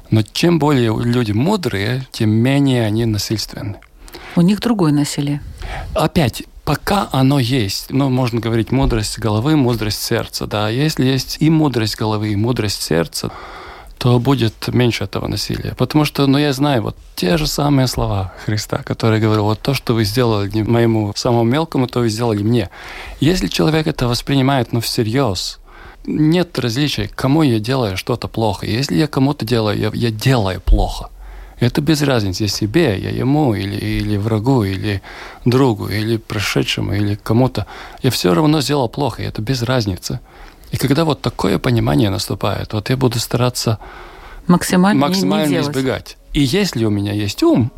Но 0.09 0.21
чем 0.21 0.59
более 0.59 0.95
люди 1.03 1.31
мудрые, 1.31 2.07
тем 2.11 2.29
менее 2.31 2.85
они 2.85 3.05
насильственны. 3.05 3.77
У 4.35 4.41
них 4.41 4.59
другое 4.59 4.91
насилие. 4.91 5.41
Опять, 5.93 6.43
пока 6.63 7.07
оно 7.11 7.39
есть, 7.39 7.87
ну, 7.89 8.09
можно 8.09 8.39
говорить 8.39 8.71
мудрость 8.71 9.19
головы, 9.19 9.55
мудрость 9.55 10.01
сердца, 10.01 10.47
да, 10.47 10.69
если 10.69 11.05
есть 11.05 11.37
и 11.39 11.49
мудрость 11.49 11.97
головы, 11.97 12.33
и 12.33 12.35
мудрость 12.35 12.81
сердца, 12.81 13.31
то 13.97 14.19
будет 14.19 14.67
меньше 14.67 15.05
этого 15.05 15.27
насилия. 15.27 15.75
Потому 15.77 16.03
что, 16.03 16.27
ну, 16.27 16.37
я 16.37 16.51
знаю, 16.51 16.81
вот 16.81 16.97
те 17.15 17.37
же 17.37 17.47
самые 17.47 17.87
слова 17.87 18.33
Христа, 18.45 18.79
которые 18.83 19.21
говорил, 19.21 19.45
вот 19.45 19.61
то, 19.61 19.73
что 19.73 19.93
вы 19.93 20.03
сделали 20.03 20.61
моему 20.61 21.13
самому 21.15 21.43
мелкому, 21.43 21.87
то 21.87 21.99
вы 21.99 22.09
сделали 22.09 22.43
мне. 22.43 22.69
Если 23.19 23.47
человек 23.47 23.87
это 23.87 24.07
воспринимает, 24.07 24.73
ну, 24.73 24.81
всерьез, 24.81 25.59
нет 26.05 26.59
различия, 26.59 27.07
кому 27.07 27.43
я 27.43 27.59
делаю 27.59 27.95
что-то 27.95 28.27
плохо. 28.27 28.65
Если 28.65 28.95
я 28.95 29.07
кому-то 29.07 29.45
делаю, 29.45 29.77
я, 29.79 29.91
я 29.93 30.11
делаю 30.11 30.59
плохо. 30.59 31.09
Это 31.63 31.81
без 31.81 32.01
разницы, 32.01 32.47
себе, 32.47 32.99
я 32.99 33.09
ему, 33.09 33.55
или, 33.55 33.75
или 33.75 34.17
врагу, 34.17 34.63
или 34.63 35.01
другу, 35.45 35.87
или 35.87 36.17
прошедшему, 36.17 36.93
или 36.93 37.15
кому-то. 37.15 37.65
Я 38.01 38.09
все 38.11 38.33
равно 38.33 38.61
сделал 38.61 38.89
плохо, 38.89 39.21
и 39.21 39.25
это 39.25 39.41
без 39.41 39.63
разницы. 39.63 40.19
И 40.71 40.77
когда 40.77 41.05
вот 41.05 41.21
такое 41.21 41.59
понимание 41.59 42.09
наступает, 42.09 42.73
вот 42.73 42.89
я 42.89 42.97
буду 42.97 43.19
стараться 43.19 43.77
максимально, 44.47 45.07
максимально 45.07 45.47
не, 45.47 45.55
не 45.55 45.61
избегать. 45.61 46.17
И 46.33 46.41
если 46.41 46.85
у 46.85 46.89
меня 46.89 47.13
есть 47.13 47.43
ум, 47.43 47.71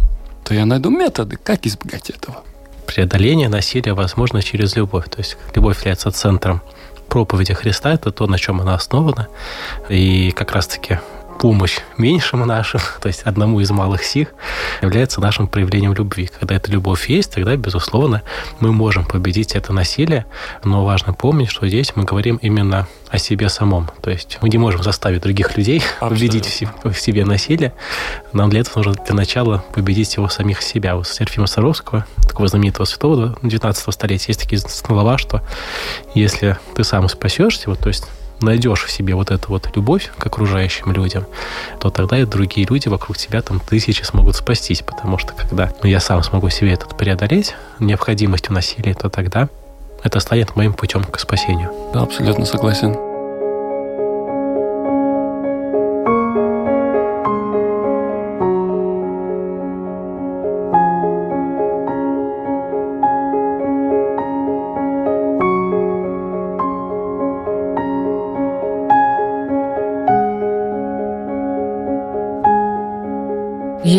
то 0.43 0.53
я 0.53 0.65
найду 0.65 0.89
методы, 0.89 1.37
как 1.37 1.65
избегать 1.65 2.09
этого. 2.09 2.43
Преодоление 2.87 3.49
насилия 3.49 3.93
возможно 3.93 4.41
через 4.41 4.75
любовь. 4.75 5.09
То 5.09 5.19
есть 5.19 5.37
любовь 5.55 5.79
является 5.79 6.11
центром 6.11 6.61
проповеди 7.07 7.53
Христа, 7.53 7.93
это 7.93 8.11
то, 8.11 8.27
на 8.27 8.37
чем 8.37 8.61
она 8.61 8.75
основана. 8.75 9.27
И 9.89 10.31
как 10.31 10.53
раз-таки 10.53 10.99
помощь 11.39 11.79
меньшим 11.97 12.45
нашим, 12.45 12.79
то 13.01 13.07
есть 13.07 13.23
одному 13.23 13.59
из 13.59 13.69
малых 13.71 14.03
сих, 14.03 14.33
является 14.81 15.21
нашим 15.21 15.47
проявлением 15.47 15.93
любви. 15.93 16.29
Когда 16.39 16.55
эта 16.55 16.71
любовь 16.71 17.09
есть, 17.09 17.31
тогда, 17.31 17.55
безусловно, 17.55 18.21
мы 18.59 18.71
можем 18.71 19.05
победить 19.05 19.55
это 19.55 19.73
насилие, 19.73 20.25
но 20.63 20.85
важно 20.85 21.13
помнить, 21.13 21.49
что 21.49 21.67
здесь 21.67 21.93
мы 21.95 22.03
говорим 22.03 22.37
именно 22.37 22.87
о 23.09 23.17
себе 23.17 23.49
самом. 23.49 23.89
То 24.01 24.09
есть 24.11 24.39
мы 24.41 24.49
не 24.49 24.57
можем 24.57 24.83
заставить 24.83 25.21
других 25.21 25.55
людей 25.57 25.81
победить 25.99 26.63
в 26.83 26.93
себе 26.93 27.25
насилие. 27.25 27.73
Нам 28.33 28.49
для 28.49 28.61
этого 28.61 28.79
нужно 28.79 28.93
для 29.05 29.15
начала 29.15 29.63
победить 29.73 30.15
его 30.15 30.29
самих 30.29 30.61
себя. 30.61 30.97
У 30.97 31.03
Серафима 31.03 31.47
Саровского, 31.47 32.05
такого 32.23 32.47
знаменитого 32.47 32.85
святого 32.85 33.37
19 33.41 33.93
столетия, 33.93 34.25
есть 34.29 34.41
такие 34.41 34.59
слова, 34.59 35.17
что 35.17 35.41
если 36.13 36.57
ты 36.75 36.83
сам 36.83 37.07
спасешься, 37.07 37.69
вот, 37.69 37.79
то 37.79 37.89
есть 37.89 38.05
найдешь 38.45 38.83
в 38.83 38.91
себе 38.91 39.15
вот 39.15 39.31
эту 39.31 39.49
вот 39.49 39.69
любовь 39.75 40.11
к 40.17 40.25
окружающим 40.25 40.91
людям, 40.91 41.25
то 41.79 41.89
тогда 41.89 42.17
и 42.17 42.25
другие 42.25 42.65
люди 42.69 42.87
вокруг 42.87 43.17
тебя 43.17 43.41
там 43.41 43.59
тысячи 43.59 44.03
смогут 44.03 44.35
спастись, 44.35 44.81
потому 44.81 45.17
что 45.17 45.33
когда 45.33 45.73
ну, 45.83 45.89
я 45.89 45.99
сам 45.99 46.23
смогу 46.23 46.49
себе 46.49 46.73
этот 46.73 46.97
преодолеть, 46.97 47.55
необходимость 47.79 48.49
в 48.49 48.53
насилии, 48.53 48.93
то 48.93 49.09
тогда 49.09 49.49
это 50.03 50.19
станет 50.19 50.55
моим 50.55 50.73
путем 50.73 51.03
к 51.03 51.19
спасению. 51.19 51.71
Да, 51.93 52.03
абсолютно 52.03 52.45
согласен. 52.45 53.14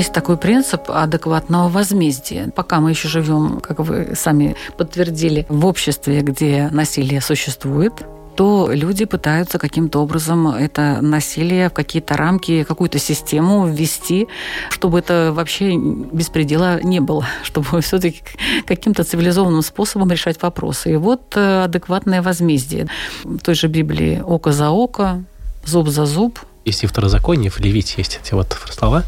Есть 0.07 0.15
такой 0.15 0.37
принцип 0.37 0.83
адекватного 0.89 1.69
возмездия. 1.69 2.53
Пока 2.55 2.79
мы 2.79 2.91
еще 2.91 3.09
живем, 3.09 3.59
как 3.61 3.81
вы 3.81 4.15
сами 4.15 4.55
подтвердили, 4.77 5.47
в 5.49 5.67
обществе, 5.67 6.21
где 6.21 6.69
насилие 6.71 7.21
существует, 7.21 7.93
то 8.37 8.71
люди 8.73 9.05
пытаются 9.05 9.59
каким-то 9.59 9.99
образом 9.99 10.47
это 10.47 11.01
насилие 11.03 11.71
в 11.71 11.73
какие-то 11.73 12.17
рамки, 12.17 12.63
какую-то 12.63 13.01
систему 13.01 13.67
ввести, 13.67 14.29
чтобы 14.71 15.01
это 15.01 15.33
вообще 15.35 15.77
беспредела 15.77 16.81
не 16.85 17.01
было, 17.01 17.27
чтобы 17.43 17.81
все-таки 17.81 18.23
каким-то 18.65 19.03
цивилизованным 19.03 19.63
способом 19.63 20.13
решать 20.13 20.41
вопросы. 20.41 20.93
И 20.93 20.97
вот 20.97 21.33
э, 21.35 21.65
адекватное 21.65 22.23
возмездие. 22.23 22.87
В 23.25 23.39
той 23.39 23.57
же 23.57 23.67
Библии 23.67 24.23
око 24.25 24.53
за 24.53 24.71
око, 24.71 25.25
зуб 25.65 25.89
за 25.89 26.07
зуб. 26.07 26.39
Если 26.65 26.87
в 26.87 26.91
Второзаконии, 26.91 27.49
в 27.49 27.59
Левите 27.59 27.95
есть 27.99 28.21
эти 28.23 28.35
вот 28.35 28.57
слова, 28.71 29.03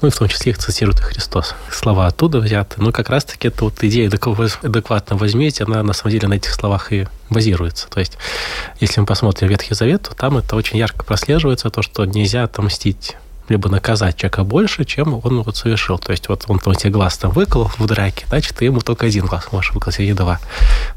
ну 0.00 0.08
и 0.08 0.10
в 0.10 0.16
том 0.16 0.28
числе 0.28 0.52
их 0.52 0.58
цитирует 0.58 1.00
и 1.00 1.02
Христос. 1.02 1.54
Слова 1.70 2.06
оттуда 2.06 2.38
взяты. 2.38 2.80
Но 2.80 2.92
как 2.92 3.10
раз-таки 3.10 3.48
эта 3.48 3.64
вот 3.64 3.82
идея 3.82 4.08
адекватно 4.08 5.16
возьмите, 5.16 5.64
она 5.64 5.82
на 5.82 5.92
самом 5.92 6.12
деле 6.12 6.28
на 6.28 6.34
этих 6.34 6.52
словах 6.52 6.92
и 6.92 7.06
базируется. 7.28 7.88
То 7.88 8.00
есть, 8.00 8.18
если 8.80 9.00
мы 9.00 9.06
посмотрим 9.06 9.48
Ветхий 9.48 9.74
Завет, 9.74 10.02
то 10.02 10.14
там 10.14 10.38
это 10.38 10.56
очень 10.56 10.78
ярко 10.78 11.04
прослеживается, 11.04 11.70
то, 11.70 11.82
что 11.82 12.04
нельзя 12.04 12.44
отомстить 12.44 13.16
либо 13.50 13.68
наказать 13.68 14.16
человека 14.16 14.44
больше, 14.44 14.84
чем 14.84 15.20
он 15.24 15.42
вот 15.42 15.56
совершил. 15.56 15.98
То 15.98 16.12
есть 16.12 16.28
вот 16.28 16.44
он 16.46 16.60
там 16.60 16.74
тебе 16.74 16.92
глаз 16.92 17.18
там 17.18 17.32
выколол 17.32 17.70
в 17.76 17.86
драке, 17.86 18.24
значит, 18.28 18.56
ты 18.56 18.66
ему 18.66 18.80
только 18.80 19.06
один 19.06 19.26
глаз 19.26 19.48
можешь 19.50 19.74
выколоть, 19.74 19.98
а 19.98 20.02
не 20.02 20.14
два. 20.14 20.38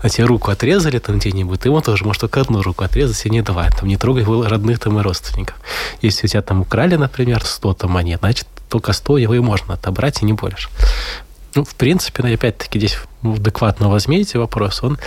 А 0.01 0.07
тебе 0.07 0.25
руку 0.25 0.51
отрезали 0.51 0.99
там 0.99 1.17
где-нибудь, 1.17 1.61
ты 1.61 1.69
ему 1.69 1.81
тоже 1.81 2.05
можешь 2.05 2.21
только 2.21 2.41
одну 2.41 2.61
руку 2.61 2.83
отрезать, 2.83 3.25
а 3.25 3.29
не 3.29 3.41
два. 3.41 3.67
Там 3.71 3.89
не 3.89 3.97
трогай 3.97 4.23
родных 4.23 4.79
там 4.79 4.99
и 4.99 5.01
родственников. 5.01 5.55
Если 6.01 6.27
у 6.27 6.29
тебя 6.29 6.43
там 6.43 6.61
украли, 6.61 6.95
например, 6.95 7.43
100 7.43 7.73
там 7.73 7.91
монет, 7.91 8.19
значит, 8.19 8.47
только 8.73 8.91
100 8.91 9.19
его 9.19 9.35
и 9.35 9.39
можно 9.39 9.75
отобрать, 9.75 10.23
и 10.23 10.25
не 10.25 10.33
больше. 10.33 10.67
Ну, 11.53 11.63
в 11.63 11.75
принципе, 11.75 12.23
ну, 12.23 12.33
опять-таки, 12.33 12.79
здесь 12.79 12.97
адекватно 13.21 13.87
возьмите 13.87 14.39
вопрос, 14.39 14.81
он 14.81 14.97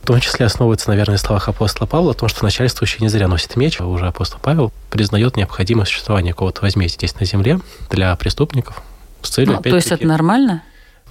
в 0.00 0.06
том 0.06 0.20
числе 0.20 0.46
основывается, 0.46 0.88
наверное, 0.88 1.14
на 1.14 1.18
словах 1.18 1.48
апостола 1.48 1.86
Павла 1.86 2.12
о 2.12 2.14
том, 2.14 2.30
что 2.30 2.44
начальствующий 2.44 3.02
не 3.02 3.08
зря 3.08 3.28
носит 3.28 3.56
меч. 3.56 3.78
А 3.80 3.84
уже 3.84 4.06
апостол 4.06 4.38
Павел 4.40 4.72
признает 4.88 5.36
необходимость 5.36 5.90
существования 5.90 6.30
какого-то 6.30 6.62
возмездия 6.62 7.08
здесь 7.08 7.20
на 7.20 7.26
земле 7.26 7.60
для 7.90 8.16
преступников 8.16 8.82
с 9.20 9.28
целью, 9.28 9.54
ну, 9.54 9.62
То 9.62 9.76
есть 9.76 9.90
это 9.90 10.06
нормально? 10.06 10.62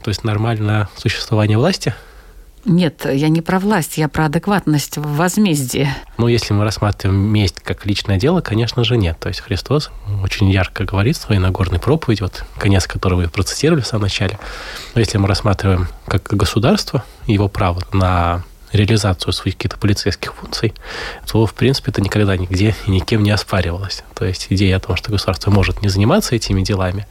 То 0.01 0.09
есть 0.09 0.23
нормально 0.23 0.89
существование 0.97 1.59
власти– 1.59 1.93
нет, 2.65 3.05
я 3.11 3.29
не 3.29 3.41
про 3.41 3.59
власть, 3.59 3.97
я 3.97 4.07
про 4.07 4.25
адекватность 4.25 4.97
в 4.97 5.15
возмездии. 5.15 5.87
Ну, 6.17 6.27
если 6.27 6.53
мы 6.53 6.63
рассматриваем 6.63 7.19
месть 7.19 7.61
как 7.61 7.85
личное 7.85 8.17
дело, 8.17 8.41
конечно 8.41 8.83
же, 8.83 8.97
нет. 8.97 9.19
То 9.19 9.29
есть 9.29 9.41
Христос 9.41 9.91
очень 10.23 10.49
ярко 10.49 10.83
говорит 10.83 11.17
в 11.17 11.21
своей 11.21 11.39
Нагорной 11.39 11.79
проповеди, 11.79 12.21
вот 12.21 12.43
конец 12.57 12.87
которого 12.87 13.21
вы 13.21 13.29
процитировали 13.29 13.81
в 13.81 13.87
самом 13.87 14.03
начале. 14.03 14.39
Но 14.95 14.99
если 14.99 15.17
мы 15.17 15.27
рассматриваем 15.27 15.87
как 16.07 16.23
государство, 16.23 17.03
его 17.27 17.47
право 17.47 17.83
на 17.93 18.43
реализацию 18.75 19.33
своих 19.33 19.55
каких-то 19.55 19.77
полицейских 19.77 20.33
функций, 20.33 20.73
то, 21.25 21.45
в 21.45 21.53
принципе, 21.53 21.91
это 21.91 22.01
никогда 22.01 22.35
нигде 22.37 22.75
и 22.85 22.91
никем 22.91 23.23
не 23.23 23.31
оспаривалось. 23.31 24.03
То 24.13 24.25
есть 24.25 24.47
идея 24.49 24.77
о 24.77 24.79
том, 24.79 24.95
что 24.95 25.11
государство 25.11 25.51
может 25.51 25.81
не 25.81 25.89
заниматься 25.89 26.35
этими 26.35 26.61
делами, 26.61 27.07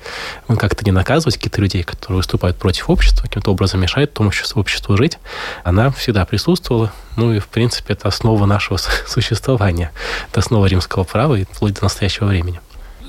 ну, 0.48 0.56
как-то 0.56 0.84
не 0.84 0.92
наказывать 0.92 1.36
каких-то 1.36 1.60
людей, 1.60 1.82
которые 1.82 2.18
выступают 2.18 2.56
против 2.56 2.90
общества, 2.90 3.22
каким-то 3.22 3.50
образом 3.50 3.80
мешают 3.80 4.14
тому 4.14 4.30
обществу, 4.54 4.96
жить, 4.96 5.18
она 5.62 5.90
всегда 5.90 6.24
присутствовала. 6.24 6.92
Ну 7.16 7.32
и, 7.32 7.38
в 7.38 7.48
принципе, 7.48 7.94
это 7.94 8.08
основа 8.08 8.46
нашего 8.46 8.78
существования. 9.06 9.92
Это 10.30 10.40
основа 10.40 10.66
римского 10.66 11.04
права 11.04 11.34
и 11.36 11.44
вплоть 11.44 11.74
до 11.74 11.84
настоящего 11.84 12.26
времени. 12.26 12.60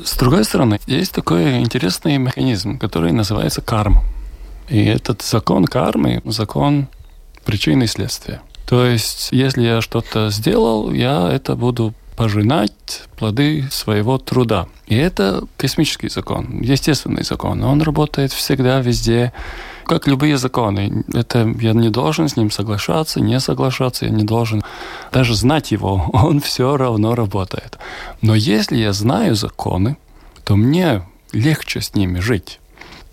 С 0.04 0.18
другой 0.18 0.44
стороны, 0.44 0.80
есть 0.88 1.14
такой 1.14 1.60
интересный 1.60 2.18
механизм, 2.18 2.78
который 2.78 3.12
называется 3.12 3.62
карма. 3.62 4.04
И 4.68 4.84
этот 4.84 5.22
закон 5.22 5.66
кармы, 5.66 6.22
закон 6.26 6.88
причины 7.46 7.84
и 7.84 7.88
следствия. 7.88 8.42
То 8.66 8.86
есть, 8.86 9.30
если 9.32 9.64
я 9.64 9.82
что-то 9.82 10.30
сделал, 10.32 10.92
я 10.92 11.30
это 11.32 11.56
буду 11.56 11.94
пожинать 12.16 13.04
плоды 13.18 13.68
своего 13.72 14.18
труда. 14.18 14.68
И 14.88 14.96
это 14.96 15.44
космический 15.58 16.10
закон, 16.10 16.62
естественный 16.62 17.24
закон. 17.24 17.64
Он 17.64 17.82
работает 17.82 18.32
всегда, 18.32 18.80
везде. 18.80 19.34
как 19.86 20.08
любые 20.08 20.38
законы. 20.38 21.04
Это 21.14 21.54
я 21.60 21.74
не 21.74 21.90
должен 21.90 22.28
с 22.28 22.38
ним 22.38 22.50
соглашаться, 22.50 23.20
не 23.20 23.40
соглашаться, 23.40 24.06
я 24.06 24.12
не 24.12 24.24
должен 24.24 24.64
даже 25.12 25.36
знать 25.36 25.72
его, 25.72 26.10
он 26.14 26.40
все 26.40 26.76
равно 26.76 27.16
работает. 27.16 27.78
Но 28.22 28.34
если 28.34 28.78
я 28.78 28.94
знаю 28.94 29.36
законы, 29.36 29.98
то 30.44 30.56
мне 30.56 31.04
легче 31.34 31.82
с 31.82 31.94
ними 31.96 32.20
жить. 32.20 32.60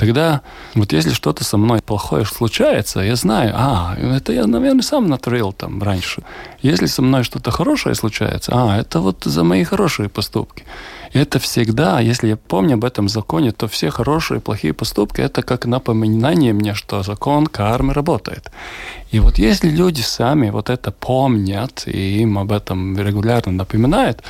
Тогда 0.02 0.40
вот 0.74 0.92
если 0.92 1.12
что-то 1.12 1.44
со 1.44 1.56
мной 1.56 1.80
плохое 1.80 2.24
случается, 2.24 2.98
я 3.02 3.14
знаю, 3.14 3.52
а, 3.54 3.96
это 3.96 4.32
я, 4.32 4.48
наверное, 4.48 4.82
сам 4.82 5.06
натворил 5.06 5.52
там 5.52 5.80
раньше. 5.80 6.24
Если 6.60 6.86
со 6.86 7.02
мной 7.02 7.22
что-то 7.22 7.52
хорошее 7.52 7.94
случается, 7.94 8.50
а, 8.52 8.80
это 8.80 8.98
вот 8.98 9.22
за 9.22 9.44
мои 9.44 9.62
хорошие 9.62 10.08
поступки. 10.08 10.64
И 11.12 11.20
это 11.20 11.38
всегда, 11.38 12.00
если 12.00 12.26
я 12.30 12.36
помню 12.36 12.74
об 12.74 12.84
этом 12.84 13.08
законе, 13.08 13.52
то 13.52 13.68
все 13.68 13.90
хорошие 13.90 14.38
и 14.38 14.40
плохие 14.40 14.74
поступки, 14.74 15.20
это 15.20 15.42
как 15.42 15.66
напоминание 15.66 16.52
мне, 16.52 16.74
что 16.74 17.04
закон 17.04 17.46
кармы 17.46 17.94
работает. 17.94 18.50
И 19.12 19.20
вот 19.20 19.38
если 19.38 19.70
люди 19.70 20.00
сами 20.00 20.50
вот 20.50 20.68
это 20.68 20.90
помнят 20.90 21.84
и 21.86 22.22
им 22.22 22.38
об 22.38 22.50
этом 22.50 22.98
регулярно 22.98 23.52
напоминают, 23.52 24.24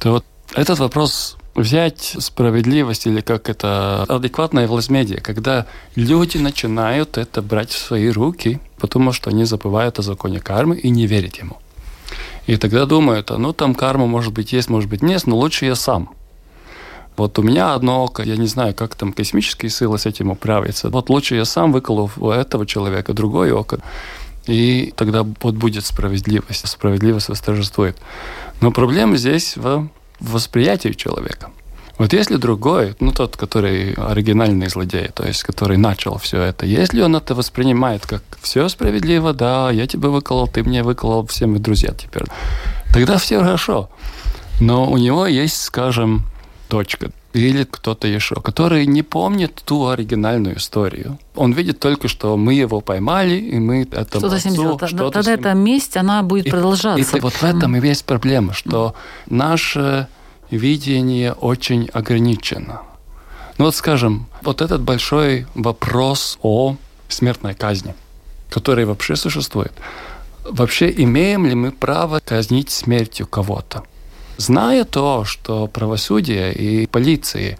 то 0.00 0.10
вот 0.10 0.24
этот 0.56 0.80
вопрос 0.80 1.36
взять 1.54 2.16
справедливость 2.18 3.06
или 3.06 3.20
как 3.20 3.48
это 3.48 4.04
адекватное 4.08 4.66
властмедия, 4.66 5.20
когда 5.20 5.66
люди 5.96 6.38
начинают 6.38 7.18
это 7.18 7.42
брать 7.42 7.70
в 7.70 7.78
свои 7.78 8.08
руки, 8.08 8.60
потому 8.78 9.12
что 9.12 9.30
они 9.30 9.44
забывают 9.44 9.98
о 9.98 10.02
законе 10.02 10.40
кармы 10.40 10.76
и 10.76 10.90
не 10.90 11.06
верят 11.06 11.36
ему. 11.36 11.58
И 12.46 12.56
тогда 12.56 12.86
думают, 12.86 13.30
а 13.30 13.38
ну 13.38 13.52
там 13.52 13.74
карма 13.74 14.06
может 14.06 14.32
быть 14.32 14.52
есть, 14.52 14.68
может 14.68 14.88
быть 14.90 15.02
нет, 15.02 15.26
но 15.26 15.36
лучше 15.36 15.66
я 15.66 15.74
сам. 15.74 16.10
Вот 17.16 17.38
у 17.38 17.42
меня 17.42 17.74
одно 17.74 18.04
око, 18.04 18.22
я 18.22 18.36
не 18.36 18.46
знаю, 18.46 18.74
как 18.74 18.94
там 18.94 19.12
космические 19.12 19.70
силы 19.70 19.98
с 19.98 20.06
этим 20.06 20.30
управятся. 20.30 20.88
Вот 20.88 21.10
лучше 21.10 21.36
я 21.36 21.44
сам 21.44 21.70
выколу 21.70 22.10
у 22.16 22.30
этого 22.30 22.66
человека 22.66 23.12
другое 23.12 23.52
око, 23.52 23.80
и 24.46 24.92
тогда 24.96 25.22
вот 25.22 25.54
будет 25.54 25.84
справедливость. 25.84 26.66
Справедливость 26.66 27.28
восторжествует. 27.28 27.96
Но 28.60 28.72
проблема 28.72 29.16
здесь 29.16 29.56
в 29.56 29.88
восприятию 30.22 30.94
человека. 30.94 31.50
Вот 31.98 32.12
если 32.12 32.36
другой, 32.36 32.94
ну 33.00 33.12
тот, 33.12 33.36
который 33.36 33.92
оригинальный 33.92 34.68
злодей, 34.68 35.08
то 35.14 35.26
есть 35.26 35.42
который 35.42 35.76
начал 35.76 36.18
все 36.18 36.40
это, 36.40 36.66
если 36.66 37.02
он 37.02 37.14
это 37.14 37.34
воспринимает 37.34 38.06
как 38.06 38.22
все 38.40 38.68
справедливо, 38.68 39.32
да, 39.32 39.70
я 39.70 39.86
тебя 39.86 40.08
выколол, 40.08 40.48
ты 40.48 40.62
мне 40.62 40.82
выколол, 40.82 41.26
все 41.26 41.46
мы 41.46 41.58
друзья 41.58 41.92
теперь, 41.92 42.24
тогда 42.92 43.18
все 43.18 43.38
хорошо. 43.38 43.90
Но 44.60 44.90
у 44.90 44.96
него 44.96 45.26
есть, 45.26 45.62
скажем, 45.62 46.24
точка 46.68 47.10
или 47.32 47.64
кто-то 47.64 48.06
еще, 48.06 48.36
который 48.36 48.86
не 48.86 49.02
помнит 49.02 49.62
ту 49.64 49.88
оригинальную 49.88 50.58
историю. 50.58 51.18
Он 51.34 51.52
видит 51.52 51.80
только, 51.80 52.08
что 52.08 52.36
мы 52.36 52.54
его 52.54 52.80
поймали, 52.80 53.36
и 53.36 53.58
мы 53.58 53.82
это 53.82 54.18
Что-то 54.18 54.38
с 54.38 54.44
ним 54.44 54.54
сделали. 54.54 55.10
Тогда 55.10 55.30
ним... 55.30 55.40
эта 55.40 55.54
месть, 55.54 55.96
она 55.96 56.22
будет 56.22 56.46
и, 56.46 56.50
продолжаться. 56.50 57.16
И, 57.16 57.18
и 57.18 57.20
вот 57.20 57.32
в 57.32 57.42
этом 57.42 57.76
и 57.76 57.86
есть 57.86 58.04
проблема, 58.04 58.52
что 58.52 58.94
наше 59.26 60.08
видение 60.50 61.32
очень 61.32 61.88
ограничено. 61.92 62.82
Ну 63.58 63.66
вот 63.66 63.74
скажем, 63.74 64.26
вот 64.42 64.60
этот 64.60 64.82
большой 64.82 65.46
вопрос 65.54 66.38
о 66.42 66.76
смертной 67.08 67.54
казни, 67.54 67.94
который 68.50 68.84
вообще 68.84 69.16
существует. 69.16 69.72
Вообще 70.44 70.92
имеем 70.94 71.46
ли 71.46 71.54
мы 71.54 71.70
право 71.70 72.20
казнить 72.20 72.70
смертью 72.70 73.26
кого-то? 73.26 73.84
Зная 74.36 74.84
то, 74.84 75.24
что 75.24 75.66
правосудие 75.66 76.52
и 76.52 76.86
полиции 76.86 77.58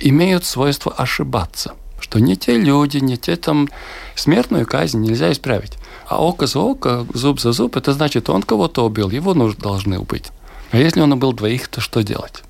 имеют 0.00 0.44
свойство 0.44 0.92
ошибаться, 0.92 1.74
что 2.00 2.20
не 2.20 2.36
те 2.36 2.58
люди, 2.58 2.98
не 2.98 3.16
те 3.16 3.36
там 3.36 3.68
смертную 4.14 4.66
казнь 4.66 5.00
нельзя 5.00 5.32
исправить. 5.32 5.72
А 6.06 6.22
око 6.22 6.46
за 6.46 6.58
око, 6.58 7.06
зуб 7.14 7.40
за 7.40 7.52
зуб, 7.52 7.76
это 7.76 7.92
значит, 7.92 8.28
он 8.28 8.42
кого-то 8.42 8.84
убил, 8.84 9.10
его 9.10 9.34
нужно 9.34 9.60
должны 9.60 9.98
убить. 9.98 10.30
А 10.70 10.76
если 10.76 11.00
он 11.00 11.12
убил 11.12 11.32
двоих, 11.32 11.68
то 11.68 11.80
что 11.80 12.02
делать? 12.02 12.42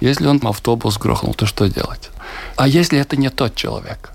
Если 0.00 0.26
он 0.26 0.40
автобус 0.44 0.96
грохнул, 0.96 1.34
то 1.34 1.46
что 1.46 1.68
делать? 1.68 2.10
А 2.56 2.68
если 2.68 2.98
это 2.98 3.16
не 3.16 3.28
тот 3.30 3.54
человек? 3.54 4.12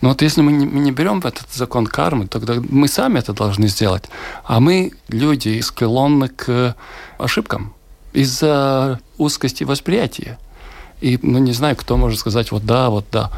Ну 0.00 0.08
вот 0.08 0.22
если 0.22 0.40
мы 0.40 0.50
не, 0.50 0.66
мы 0.66 0.80
не 0.80 0.90
берем 0.90 1.18
этот 1.18 1.52
закон 1.52 1.86
кармы, 1.86 2.26
тогда 2.26 2.54
мы 2.68 2.88
сами 2.88 3.20
это 3.20 3.32
должны 3.32 3.68
сделать. 3.68 4.04
А 4.44 4.58
мы, 4.58 4.92
люди, 5.08 5.60
склонны 5.60 6.28
к 6.28 6.74
ошибкам 7.18 7.74
из-за 8.12 9.00
узкости 9.18 9.64
восприятия. 9.64 10.38
И, 11.00 11.18
ну, 11.22 11.38
не 11.38 11.52
знаю, 11.52 11.76
кто 11.76 11.96
может 11.96 12.18
сказать, 12.18 12.52
вот 12.52 12.64
да, 12.64 12.90
вот 12.90 13.04
да. 13.12 13.30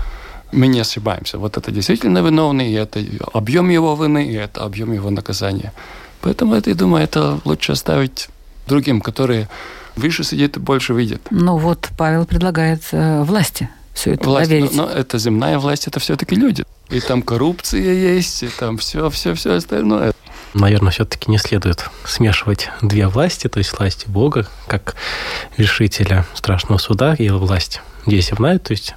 Мы 0.52 0.68
не 0.68 0.80
ошибаемся. 0.80 1.38
Вот 1.38 1.56
это 1.56 1.72
действительно 1.72 2.18
виновный, 2.18 2.70
и 2.70 2.74
это 2.74 3.00
объем 3.32 3.70
его 3.70 3.94
вины, 3.94 4.26
и 4.26 4.34
это 4.34 4.62
объем 4.64 4.92
его 4.92 5.10
наказания. 5.10 5.72
Поэтому 6.20 6.54
это, 6.54 6.70
я 6.70 6.76
думаю, 6.76 7.04
это 7.04 7.40
лучше 7.44 7.72
оставить 7.72 8.28
другим, 8.68 9.00
которые 9.00 9.48
выше 9.96 10.24
сидят 10.24 10.56
и 10.56 10.60
больше 10.60 10.94
видят. 10.94 11.20
Ну 11.30 11.58
вот 11.58 11.88
Павел 11.96 12.24
предлагает 12.24 12.82
э, 12.92 13.22
власти 13.24 13.68
все 13.94 14.12
это 14.12 14.28
власть, 14.28 14.50
доверить. 14.50 14.74
Но, 14.74 14.86
но 14.86 14.92
это 14.92 15.18
земная 15.18 15.58
власть, 15.58 15.86
это 15.86 16.00
все-таки 16.00 16.34
люди. 16.34 16.64
И 16.90 17.00
там 17.00 17.22
коррупция 17.22 17.92
есть, 17.92 18.42
и 18.42 18.48
там 18.48 18.76
все, 18.76 19.08
все, 19.10 19.34
все 19.34 19.54
остальное. 19.54 20.12
Наверное, 20.54 20.92
все-таки 20.92 21.30
не 21.30 21.38
следует 21.38 21.84
смешивать 22.04 22.70
две 22.80 23.08
власти, 23.08 23.48
то 23.48 23.58
есть 23.58 23.76
власть 23.76 24.06
Бога, 24.06 24.46
как 24.68 24.94
решителя 25.56 26.24
страшного 26.34 26.78
суда, 26.78 27.14
и 27.18 27.28
власть 27.28 27.82
земная, 28.06 28.58
то 28.58 28.72
есть 28.72 28.94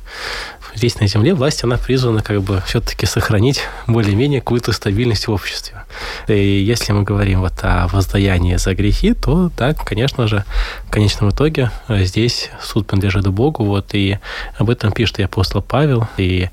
здесь 0.78 1.00
на 1.00 1.08
Земле 1.08 1.34
власть, 1.34 1.64
она 1.64 1.78
призвана 1.78 2.22
как 2.22 2.42
бы 2.42 2.62
все-таки 2.66 3.06
сохранить 3.06 3.62
более-менее 3.88 4.42
какую-то 4.42 4.72
стабильность 4.72 5.28
в 5.28 5.32
обществе. 5.32 5.84
И 6.28 6.34
если 6.34 6.94
мы 6.94 7.04
говорим 7.04 7.42
вот 7.42 7.54
о 7.62 7.88
воздаянии 7.88 8.56
за 8.58 8.76
грехи, 8.76 9.14
то 9.14 9.52
да, 9.58 9.74
конечно 9.74 10.28
же, 10.28 10.46
в 10.86 10.92
конечном 10.92 11.30
итоге 11.30 11.72
э, 11.88 12.04
здесь 12.04 12.50
суд 12.62 12.88
принадлежит 12.88 13.28
Богу, 13.28 13.66
вот, 13.66 13.94
и 13.94 14.20
об 14.58 14.70
этом 14.70 14.92
пишет 14.92 15.20
и 15.20 15.24
апостол 15.24 15.62
Павел, 15.62 16.08
и 16.18 16.50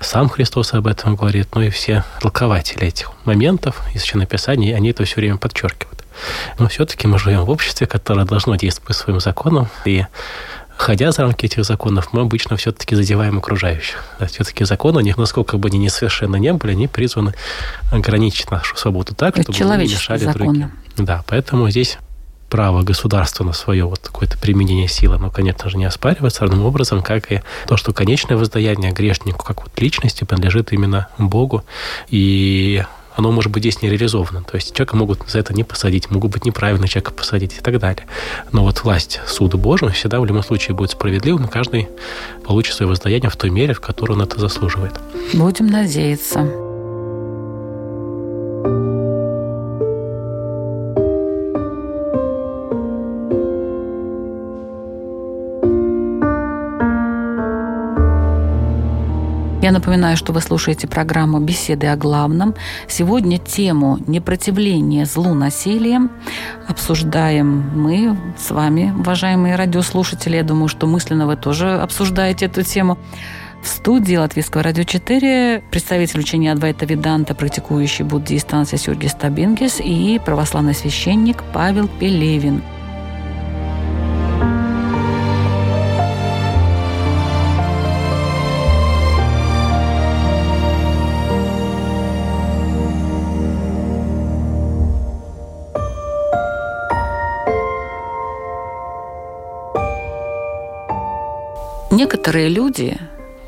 сам 0.00 0.28
Христос 0.28 0.74
об 0.74 0.86
этом 0.86 1.16
говорит, 1.16 1.48
ну 1.54 1.62
и 1.62 1.70
все 1.70 2.04
толкователи 2.20 2.86
этих 2.86 3.12
моментов 3.24 3.82
из 3.94 4.02
Священного 4.02 4.28
они 4.48 4.90
это 4.90 5.04
все 5.04 5.16
время 5.16 5.36
подчеркивают. 5.36 6.04
Но 6.58 6.68
все-таки 6.68 7.06
мы 7.06 7.18
живем 7.18 7.44
в 7.44 7.50
обществе, 7.50 7.86
которое 7.86 8.24
должно 8.24 8.56
действовать 8.56 8.88
по 8.88 8.92
своим 8.92 9.20
законам, 9.20 9.68
и 9.84 10.04
Ходя 10.78 11.10
за 11.10 11.22
рамки 11.22 11.44
этих 11.44 11.64
законов, 11.64 12.12
мы 12.12 12.20
обычно 12.22 12.56
все-таки 12.56 12.94
задеваем 12.94 13.38
окружающих. 13.38 14.04
все-таки 14.28 14.64
законы, 14.64 15.02
них, 15.02 15.18
насколько 15.18 15.58
бы 15.58 15.68
они 15.68 15.78
несовершенно 15.78 16.36
не 16.36 16.52
были, 16.52 16.72
они 16.72 16.86
призваны 16.86 17.34
ограничить 17.90 18.50
нашу 18.52 18.76
свободу 18.76 19.12
так, 19.12 19.36
чтобы 19.36 19.58
мы 19.58 19.76
не 19.78 19.92
мешали 19.92 20.24
законы. 20.24 20.44
другим. 20.44 20.72
Да, 20.96 21.24
поэтому 21.26 21.68
здесь 21.68 21.98
право 22.48 22.82
государства 22.82 23.42
на 23.42 23.52
свое 23.52 23.84
вот 23.84 23.98
какое-то 23.98 24.38
применение 24.38 24.86
силы, 24.86 25.18
но, 25.18 25.30
конечно 25.30 25.68
же, 25.68 25.78
не 25.78 25.84
оспаривается 25.84 26.42
равным 26.42 26.64
образом, 26.64 27.02
как 27.02 27.32
и 27.32 27.42
то, 27.66 27.76
что 27.76 27.92
конечное 27.92 28.36
воздаяние 28.36 28.92
грешнику, 28.92 29.44
как 29.44 29.64
вот 29.64 29.78
личности, 29.80 30.22
принадлежит 30.22 30.72
именно 30.72 31.08
Богу. 31.18 31.64
И 32.08 32.84
оно 33.18 33.32
может 33.32 33.50
быть 33.50 33.64
здесь 33.64 33.82
не 33.82 33.90
реализовано. 33.90 34.44
То 34.44 34.54
есть 34.54 34.72
человека 34.72 34.96
могут 34.96 35.28
за 35.28 35.40
это 35.40 35.52
не 35.52 35.64
посадить, 35.64 36.08
могут 36.08 36.30
быть 36.30 36.44
неправильно 36.44 36.86
человека 36.86 37.10
посадить 37.10 37.58
и 37.58 37.60
так 37.60 37.80
далее. 37.80 38.06
Но 38.52 38.62
вот 38.62 38.84
власть 38.84 39.20
суда 39.26 39.58
Божьего 39.58 39.90
всегда 39.90 40.20
в 40.20 40.24
любом 40.24 40.44
случае 40.44 40.76
будет 40.76 40.92
справедливым, 40.92 41.46
и 41.46 41.48
каждый 41.48 41.88
получит 42.44 42.74
свое 42.74 42.88
воздаяние 42.88 43.28
в 43.28 43.36
той 43.36 43.50
мере, 43.50 43.74
в 43.74 43.80
которой 43.80 44.12
он 44.12 44.22
это 44.22 44.38
заслуживает. 44.38 44.92
Будем 45.34 45.66
надеяться. 45.66 46.67
Я 59.68 59.72
напоминаю, 59.72 60.16
что 60.16 60.32
вы 60.32 60.40
слушаете 60.40 60.88
программу 60.88 61.40
«Беседы 61.40 61.88
о 61.88 61.96
главном». 61.96 62.54
Сегодня 62.88 63.36
тему 63.36 63.98
«Непротивление 64.06 65.04
злу 65.04 65.34
насилием» 65.34 66.10
обсуждаем 66.66 67.70
мы 67.74 68.16
с 68.38 68.50
вами, 68.50 68.94
уважаемые 68.98 69.56
радиослушатели. 69.56 70.36
Я 70.36 70.42
думаю, 70.42 70.68
что 70.68 70.86
мысленно 70.86 71.26
вы 71.26 71.36
тоже 71.36 71.78
обсуждаете 71.82 72.46
эту 72.46 72.62
тему. 72.62 72.96
В 73.62 73.68
студии 73.68 74.16
Латвийского 74.16 74.62
радио 74.62 74.84
4 74.84 75.64
представитель 75.70 76.20
учения 76.20 76.52
Адвайта 76.52 76.86
Виданта, 76.86 77.34
практикующий 77.34 78.06
буддист 78.06 78.54
Ансия 78.54 78.78
Сюргис 78.78 79.12
Табингис 79.12 79.80
и 79.80 80.18
православный 80.24 80.72
священник 80.72 81.44
Павел 81.52 81.88
Пелевин– 81.88 82.62
Некоторые 101.98 102.48
люди 102.48 102.96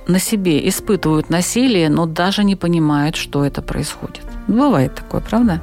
на 0.09 0.19
себе 0.19 0.69
испытывают 0.69 1.31
насилие, 1.31 1.89
но 1.89 2.07
даже 2.07 2.43
не 2.43 2.57
понимают, 2.57 3.15
что 3.15 3.45
это 3.45 3.63
происходит. 3.63 4.23
Бывает 4.49 4.93
такое, 4.97 5.21
правда? 5.21 5.61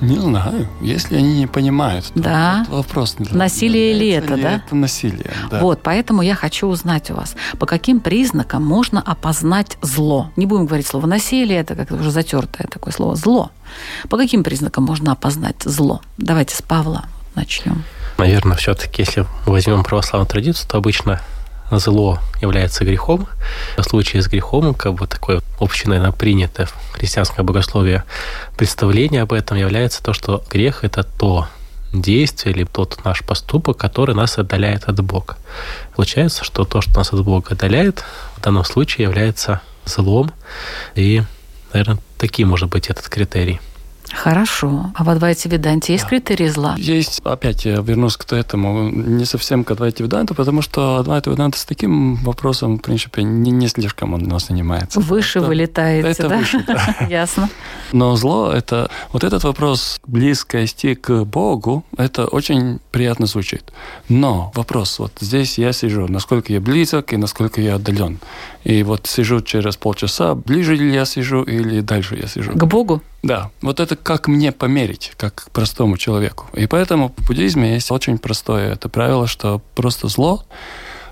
Не 0.00 0.16
знаю. 0.16 0.66
Если 0.80 1.16
они 1.16 1.40
не 1.40 1.46
понимают, 1.46 2.06
то 2.06 2.12
Да. 2.22 2.66
вот 2.70 2.86
вопрос. 2.86 3.16
Насилие 3.18 3.92
ли 3.92 4.08
это, 4.08 4.38
да? 4.38 4.62
Это 4.66 4.74
насилие, 4.74 5.30
да. 5.50 5.60
Вот, 5.60 5.80
поэтому 5.82 6.22
я 6.22 6.34
хочу 6.34 6.68
узнать 6.68 7.10
у 7.10 7.14
вас, 7.16 7.36
по 7.58 7.66
каким 7.66 8.00
признакам 8.00 8.64
можно 8.64 9.02
опознать 9.02 9.76
зло. 9.82 10.30
Не 10.36 10.46
будем 10.46 10.64
говорить 10.64 10.86
слово 10.86 11.04
насилие, 11.06 11.58
это 11.60 11.74
как 11.74 11.90
уже 11.90 12.10
затертое 12.10 12.66
такое 12.66 12.94
слово 12.94 13.14
зло. 13.14 13.50
По 14.08 14.16
каким 14.16 14.42
признакам 14.42 14.84
можно 14.84 15.12
опознать 15.12 15.62
зло? 15.64 16.00
Давайте 16.16 16.56
с 16.56 16.62
Павла 16.62 17.04
начнем. 17.34 17.84
Наверное, 18.16 18.56
все-таки, 18.56 19.02
если 19.02 19.26
возьмем 19.44 19.84
православную 19.84 20.28
традицию, 20.30 20.66
то 20.70 20.78
обычно 20.78 21.20
зло 21.78 22.18
является 22.40 22.84
грехом. 22.84 23.26
В 23.76 23.82
случае 23.82 24.22
с 24.22 24.28
грехом, 24.28 24.74
как 24.74 24.94
бы 24.94 25.06
такое 25.06 25.40
общее, 25.58 25.90
наверное, 25.90 26.12
принятое 26.12 26.66
в 26.66 26.74
христианском 26.92 27.46
богословии 27.46 28.02
представление 28.56 29.22
об 29.22 29.32
этом 29.32 29.56
является 29.56 30.02
то, 30.02 30.12
что 30.12 30.44
грех– 30.50 30.80
это 30.84 31.02
то 31.02 31.48
действие 31.92 32.54
или 32.54 32.64
тот 32.64 33.04
наш 33.04 33.22
поступок, 33.22 33.76
который 33.76 34.14
нас 34.14 34.38
отдаляет 34.38 34.84
от 34.84 35.00
Бога. 35.02 35.36
Получается, 35.94 36.44
что 36.44 36.64
то, 36.64 36.80
что 36.80 36.96
нас 36.98 37.12
от 37.12 37.22
Бога 37.22 37.52
отдаляет, 37.52 38.04
в 38.36 38.40
данном 38.40 38.64
случае 38.64 39.04
является 39.04 39.60
злом. 39.84 40.32
И, 40.94 41.22
наверное, 41.72 41.98
таким 42.18 42.48
может 42.48 42.68
быть 42.68 42.88
этот 42.88 43.08
критерий. 43.08 43.60
Хорошо. 44.14 44.92
А 44.94 45.04
в 45.04 45.10
Адвайте 45.10 45.48
Веданте 45.48 45.92
есть 45.92 46.06
критерии 46.06 46.48
зла? 46.48 46.74
Есть, 46.78 47.20
опять 47.24 47.64
я 47.64 47.80
вернусь 47.80 48.16
к 48.16 48.32
этому, 48.32 48.90
не 48.90 49.24
совсем 49.24 49.64
к 49.64 49.70
Адвайте 49.70 50.04
Веданту, 50.04 50.34
потому 50.34 50.62
что 50.62 50.96
Адвайта 50.98 51.30
Веданта 51.30 51.58
с 51.58 51.64
таким 51.64 52.16
вопросом, 52.16 52.78
в 52.78 52.82
принципе, 52.82 53.22
не, 53.22 53.50
не 53.50 53.68
слишком 53.68 54.14
он 54.14 54.22
нас 54.22 54.46
занимается. 54.48 55.00
Выше 55.00 55.38
Это- 55.38 55.48
вы 55.48 55.54
летаете, 55.54 56.08
это 56.08 56.28
да? 56.28 56.36
выше, 56.36 56.64
да. 56.66 56.96
Ясно. 57.08 57.48
Но 57.92 58.16
зло– 58.16 58.52
это... 58.54 58.90
Вот 59.12 59.24
этот 59.24 59.44
вопрос 59.44 60.00
близкости 60.06 60.94
к 60.94 61.24
Богу, 61.24 61.84
это 61.96 62.26
очень 62.26 62.80
приятно 62.90 63.26
звучит. 63.26 63.72
Но 64.08 64.52
вопрос, 64.54 64.98
вот 64.98 65.12
здесь 65.20 65.58
я 65.58 65.72
сижу, 65.72 66.06
насколько 66.08 66.52
я 66.52 66.60
близок 66.60 67.12
и 67.12 67.16
насколько 67.16 67.60
я 67.60 67.76
отдален. 67.76 68.18
И 68.64 68.82
вот 68.82 69.06
сижу 69.06 69.40
через 69.40 69.76
полчаса, 69.76 70.34
ближе 70.34 70.76
ли 70.76 70.92
я 70.92 71.04
сижу 71.04 71.42
или 71.42 71.80
дальше 71.80 72.16
я 72.16 72.28
сижу. 72.28 72.52
К 72.52 72.64
Богу? 72.64 73.02
Да, 73.22 73.50
вот 73.60 73.78
это 73.80 73.94
как 73.96 74.26
мне 74.28 74.50
померить, 74.52 75.12
как 75.16 75.48
простому 75.52 75.96
человеку. 75.96 76.46
И 76.54 76.66
поэтому 76.66 77.14
в 77.16 77.26
буддизме 77.28 77.74
есть 77.74 77.90
очень 77.90 78.18
простое 78.18 78.72
это 78.72 78.88
правило, 78.88 79.26
что 79.26 79.60
просто 79.74 80.08
зло– 80.08 80.44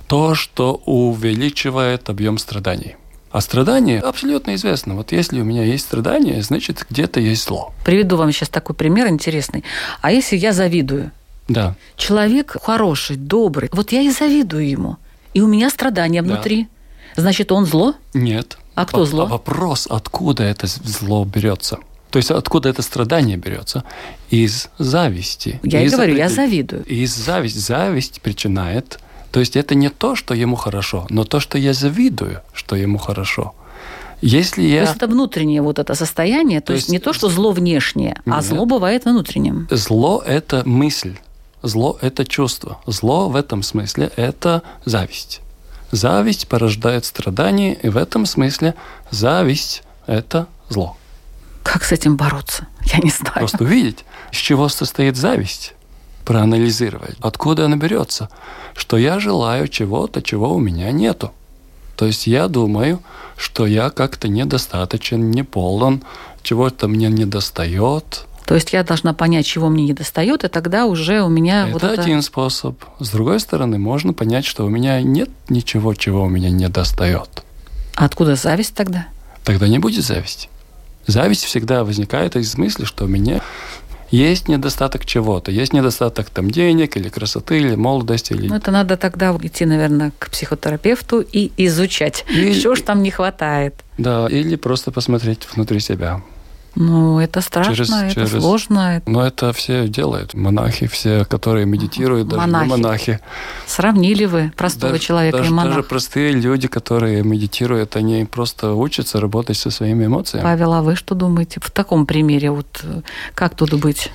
то, 0.08 0.34
что 0.34 0.74
увеличивает 0.86 2.08
объем 2.10 2.38
страданий. 2.38 2.96
А 3.30 3.40
страдание 3.40 4.00
абсолютно 4.00 4.56
известно. 4.56 4.96
Вот 4.96 5.12
если 5.12 5.40
у 5.40 5.44
меня 5.44 5.62
есть 5.62 5.84
страдание, 5.84 6.42
значит, 6.42 6.84
где-то 6.90 7.20
есть 7.20 7.44
зло. 7.46 7.72
Приведу 7.84 8.16
вам 8.16 8.32
сейчас 8.32 8.48
такой 8.48 8.74
пример 8.74 9.06
интересный. 9.06 9.62
А 10.00 10.10
если 10.10 10.36
я 10.36 10.52
завидую? 10.52 11.12
Да. 11.46 11.76
Человек 11.96 12.56
хороший, 12.60 13.14
добрый. 13.14 13.68
Вот 13.72 13.92
я 13.92 14.00
и 14.00 14.10
завидую 14.10 14.68
ему. 14.68 14.96
И 15.32 15.40
у 15.42 15.46
меня 15.46 15.70
страдания 15.70 16.22
Да. 16.22 16.32
внутри. 16.34 16.66
Значит, 17.14 17.52
он 17.52 17.66
зло? 17.66 17.94
Нет. 18.12 18.58
А 18.74 18.86
кто 18.86 18.98
Во- 19.00 19.06
зло? 19.06 19.26
вопрос, 19.26 19.86
откуда 19.88 20.42
это 20.42 20.66
зло 20.66 21.24
берется? 21.24 21.78
То 22.10 22.18
есть 22.18 22.30
откуда 22.30 22.68
это 22.68 22.82
страдание 22.82 23.36
берется? 23.36 23.84
Из 24.30 24.68
зависти. 24.78 25.60
Я 25.62 25.82
и 25.82 25.86
Из 25.86 25.92
говорю, 25.92 26.16
я 26.16 26.28
завидую. 26.28 26.84
Из 26.84 27.14
зависть. 27.14 27.58
Зависть 27.58 28.20
причинает. 28.20 28.98
То 29.30 29.40
есть 29.40 29.56
это 29.56 29.74
не 29.74 29.88
то, 29.90 30.16
что 30.16 30.34
ему 30.34 30.56
хорошо, 30.56 31.06
но 31.08 31.24
то, 31.24 31.38
что 31.40 31.56
я 31.56 31.72
завидую, 31.72 32.40
что 32.52 32.74
ему 32.76 32.98
хорошо. 32.98 33.54
Если 34.22 34.60
То 34.62 34.68
я... 34.68 34.80
есть 34.82 34.96
это 34.96 35.06
внутреннее 35.06 35.62
вот 35.62 35.78
это 35.78 35.94
состояние, 35.94 36.60
то, 36.60 36.68
То 36.68 36.72
есть, 36.74 36.86
есть- 36.86 36.92
не 36.92 36.98
то, 36.98 37.12
что 37.12 37.28
зло 37.30 37.52
внешнее, 37.52 38.20
а 38.26 38.36
Нет. 38.36 38.44
зло 38.44 38.66
бывает 38.66 39.04
внутренним. 39.04 39.66
Зло– 39.70 40.22
это 40.26 40.62
мысль. 40.66 41.16
Зло– 41.62 41.96
это 42.02 42.24
чувство. 42.26 42.80
Зло 42.86 43.28
в 43.28 43.36
этом 43.36 43.62
смысле– 43.62 44.10
это 44.16 44.62
зависть. 44.84 45.40
Зависть 45.92 46.48
порождает 46.48 47.04
страдания, 47.04 47.74
и 47.74 47.88
в 47.88 47.96
этом 47.96 48.26
смысле 48.26 48.74
зависть– 49.10 49.82
это 50.06 50.46
зло. 50.68 50.96
Как 51.62 51.84
с 51.84 51.92
этим 51.92 52.16
бороться? 52.16 52.66
Я 52.84 52.98
не 52.98 53.10
знаю. 53.10 53.38
Просто 53.38 53.64
увидеть, 53.64 54.04
из 54.32 54.38
чего 54.38 54.68
состоит 54.68 55.16
зависть, 55.16 55.74
проанализировать, 56.24 57.16
откуда 57.20 57.66
она 57.66 57.76
берется, 57.76 58.28
что 58.74 58.96
я 58.96 59.20
желаю 59.20 59.68
чего-то, 59.68 60.22
чего 60.22 60.54
у 60.54 60.58
меня 60.58 60.90
нету. 60.90 61.32
То 61.96 62.06
есть 62.06 62.26
я 62.26 62.48
думаю, 62.48 63.02
что 63.36 63.66
я 63.66 63.90
как-то 63.90 64.28
недостаточен, 64.28 65.30
не 65.30 65.42
полон, 65.42 66.02
чего-то 66.42 66.88
мне 66.88 67.08
не 67.08 67.24
достает. 67.24 68.26
То 68.46 68.54
есть 68.54 68.72
я 68.72 68.82
должна 68.82 69.14
понять, 69.14 69.46
чего 69.46 69.68
мне 69.68 69.84
не 69.84 69.92
достает, 69.92 70.42
и 70.42 70.48
тогда 70.48 70.86
уже 70.86 71.22
у 71.22 71.28
меня 71.28 71.64
это 71.64 71.72
вот 71.72 71.84
это... 71.84 72.02
один 72.02 72.20
способ. 72.22 72.82
С 72.98 73.10
другой 73.10 73.38
стороны, 73.38 73.78
можно 73.78 74.12
понять, 74.12 74.44
что 74.44 74.64
у 74.64 74.68
меня 74.68 75.00
нет 75.02 75.30
ничего, 75.48 75.94
чего 75.94 76.24
у 76.24 76.28
меня 76.28 76.50
не 76.50 76.68
достает. 76.68 77.44
А 77.94 78.06
откуда 78.06 78.34
зависть 78.34 78.74
тогда? 78.74 79.06
Тогда 79.44 79.68
не 79.68 79.78
будет 79.78 80.04
зависти. 80.04 80.48
Зависть 81.06 81.44
всегда 81.44 81.84
возникает 81.84 82.36
из 82.36 82.56
мысли, 82.56 82.84
что 82.84 83.04
у 83.04 83.08
меня 83.08 83.40
есть 84.10 84.48
недостаток 84.48 85.04
чего-то. 85.06 85.52
Есть 85.52 85.72
недостаток 85.72 86.30
там 86.30 86.50
денег 86.50 86.96
или 86.96 87.08
красоты, 87.08 87.58
или 87.60 87.76
молодости, 87.76 88.32
или 88.32 88.48
Ну, 88.48 88.56
это 88.56 88.70
надо 88.70 88.96
тогда 88.96 89.36
идти, 89.42 89.64
наверное, 89.64 90.12
к 90.18 90.30
психотерапевту 90.30 91.20
и 91.20 91.52
изучать, 91.56 92.24
И- 92.28 92.52
что 92.54 92.74
ж 92.74 92.80
там 92.82 93.02
не 93.02 93.10
хватает. 93.10 93.74
Да, 93.98 94.26
или 94.28 94.56
просто 94.56 94.90
посмотреть 94.90 95.46
внутри 95.54 95.80
себя. 95.80 96.22
Ну, 96.76 97.18
это 97.18 97.40
страшно, 97.40 97.74
Через- 97.74 97.90
это 97.90 98.14
через- 98.14 98.30
сложно, 98.42 98.96
это 98.96 99.10
Но 99.10 99.26
это 99.26 99.52
все 99.52 99.88
делают. 99.88 100.34
Монахи 100.34 100.86
все, 100.86 101.24
которые 101.24 101.66
медитируют, 101.66 102.28
даже 102.28 102.40
не 102.46 102.50
Монахи. 102.52 102.68
монахи. 102.70 103.20
Сравнили 103.66 104.24
вы 104.24 104.52
простого 104.56 104.92
Даже- 104.92 105.04
человека 105.04 105.38
даже, 105.38 105.50
и 105.50 105.52
монаха. 105.52 105.76
даже 105.76 105.88
простые 105.88 106.32
люди, 106.32 106.68
которые 106.68 107.22
медитируют, 107.24 107.96
они 107.96 108.24
просто 108.24 108.72
учатся 108.74 109.20
работать 109.20 109.56
со 109.56 109.70
своими 109.70 110.06
эмоциями. 110.06 110.44
Павел, 110.44 110.72
а 110.72 110.82
вы 110.82 110.96
что 110.96 111.14
думаете 111.14 111.60
в 111.60 111.70
таком 111.70 112.06
примере? 112.06 112.50
Вот 112.50 112.80
э, 112.84 113.00
как 113.34 113.54
тут 113.56 113.74
быть? 113.74 114.10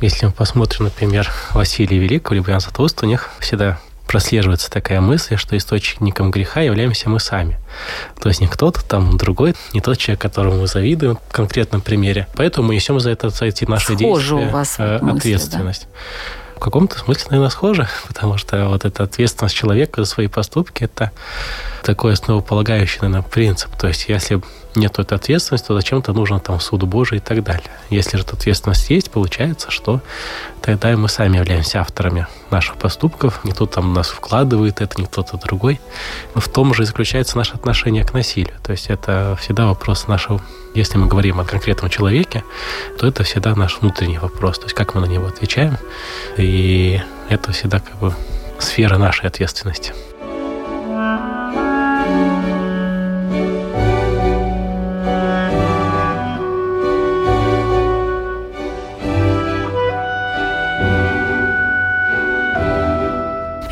Если 0.00 0.26
мы 0.26 0.32
посмотрим, 0.32 0.84
например, 0.86 1.30
Василия 1.52 1.98
Великого, 1.98 2.34
либо 2.36 2.48
Иоанна 2.48 2.60
Златоуста, 2.60 3.06
у 3.06 3.08
них 3.08 3.30
всегда 3.38 3.78
прослеживается 4.10 4.68
такая 4.68 5.00
мысль, 5.00 5.36
что 5.36 5.56
источником 5.56 6.32
греха 6.32 6.62
являемся 6.62 7.08
мы 7.08 7.20
сами. 7.20 7.60
То 8.20 8.28
есть 8.28 8.40
не 8.40 8.48
кто-то 8.48 8.84
там 8.84 9.16
другой, 9.16 9.54
не 9.72 9.80
тот 9.80 9.98
человек, 9.98 10.20
которому 10.20 10.62
мы 10.62 10.66
завидуем 10.66 11.16
в 11.28 11.32
конкретном 11.32 11.80
примере. 11.80 12.26
Поэтому 12.34 12.66
мы 12.66 12.74
несем 12.74 12.98
за 12.98 13.10
это 13.10 13.28
за 13.28 13.44
эти 13.44 13.66
наши 13.66 13.94
Схожи 13.94 14.34
у 14.34 14.38
действия 14.38 14.52
вас 14.52 14.74
э, 14.80 14.98
мысли, 15.00 15.16
ответственность. 15.16 15.86
В 16.56 16.58
каком-то 16.58 16.98
смысле, 16.98 17.26
наверное, 17.30 17.50
схоже, 17.50 17.88
потому 18.08 18.36
что 18.36 18.66
вот 18.66 18.84
эта 18.84 19.04
ответственность 19.04 19.54
человека 19.54 20.02
за 20.02 20.10
свои 20.10 20.26
поступки– 20.26 20.82
это 20.92 21.12
такой 21.84 22.14
основополагающий, 22.14 22.98
наверное, 23.02 23.22
принцип. 23.22 23.76
То 23.76 23.86
есть 23.86 24.08
если 24.08 24.42
нет 24.74 24.98
этой 24.98 25.16
ответственности, 25.16 25.68
то 25.68 25.74
зачем-то 25.74 26.12
нужно 26.12 26.40
там 26.40 26.60
суд 26.60 26.82
Божий 26.84 27.18
и 27.18 27.20
так 27.20 27.42
далее. 27.42 27.70
Если 27.90 28.16
же 28.16 28.24
эта 28.24 28.36
ответственность 28.36 28.90
есть, 28.90 29.10
получается, 29.10 29.70
что 29.70 30.00
тогда 30.62 30.92
и 30.92 30.96
мы 30.96 31.08
сами 31.08 31.38
являемся 31.38 31.80
авторами 31.80 32.26
наших 32.50 32.76
поступков. 32.76 33.40
Никто 33.44 33.66
там 33.66 33.92
нас 33.92 34.08
вкладывает, 34.08 34.80
это 34.80 35.00
не 35.00 35.06
кто-то 35.06 35.36
другой. 35.36 35.80
В 36.34 36.48
том 36.48 36.74
же 36.74 36.82
и 36.82 36.86
заключается 36.86 37.36
наше 37.36 37.54
отношение 37.54 38.04
к 38.04 38.12
насилию. 38.12 38.54
То 38.62 38.72
есть 38.72 38.86
это 38.88 39.36
всегда 39.40 39.66
вопрос 39.66 40.06
нашего... 40.06 40.40
Если 40.74 40.98
мы 40.98 41.08
говорим 41.08 41.40
о 41.40 41.44
конкретном 41.44 41.90
человеке, 41.90 42.44
то 42.98 43.06
это 43.06 43.24
всегда 43.24 43.56
наш 43.56 43.80
внутренний 43.80 44.18
вопрос. 44.18 44.58
То 44.58 44.66
есть 44.66 44.74
как 44.74 44.94
мы 44.94 45.00
на 45.00 45.06
него 45.06 45.26
отвечаем. 45.26 45.76
И 46.36 47.00
это 47.28 47.52
всегда 47.52 47.80
как 47.80 47.98
бы 47.98 48.14
сфера 48.58 48.96
нашей 48.98 49.26
ответственности. 49.26 49.94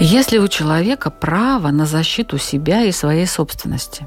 Есть 0.01 0.33
ли 0.33 0.39
у 0.39 0.49
человека 0.49 1.11
право 1.11 1.71
на 1.71 1.87
защиту 1.87 2.39
себя 2.39 2.85
и 2.85 2.93
своей 2.93 3.27
собственности? 3.27 4.07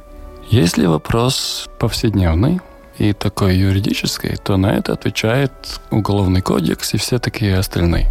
Если 0.49 0.85
вопрос 0.85 1.67
повседневный 1.79 2.61
и 2.97 3.13
такой 3.13 3.57
юридический, 3.57 4.35
то 4.37 4.57
на 4.57 4.67
это 4.67 4.93
отвечает 4.93 5.51
Уголовный 5.89 6.41
кодекс 6.41 6.93
и 6.93 6.97
все 6.97 7.19
такие 7.19 7.57
остальные. 7.57 8.09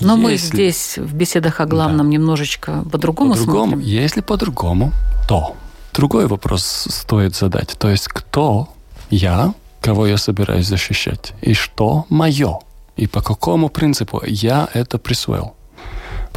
Но 0.00 0.16
мы 0.16 0.32
Если- 0.32 0.46
здесь 0.54 0.98
в 0.98 1.14
беседах 1.14 1.60
о 1.60 1.66
главном 1.66 2.10
немножечко 2.10 2.84
по-другому 2.90 3.34
по-другому, 3.34 3.72
смотрим. 3.72 3.80
если 4.04 4.20
по-другому, 4.20 4.92
то 5.28 5.56
другой 5.92 6.26
вопрос 6.26 6.64
стоит 6.64 7.34
задать. 7.36 7.76
То 7.78 7.88
есть 7.90 8.08
кто 8.08 8.68
я, 9.10 9.54
кого 9.80 10.06
я 10.06 10.16
собираюсь 10.16 10.66
защищать, 10.66 11.32
и 11.42 11.54
что 11.54 12.06
мое, 12.08 12.58
и 12.96 13.06
по 13.06 13.20
какому 13.22 13.68
принципу 13.68 14.22
я 14.26 14.68
это 14.74 14.98
присвоил. 14.98 15.54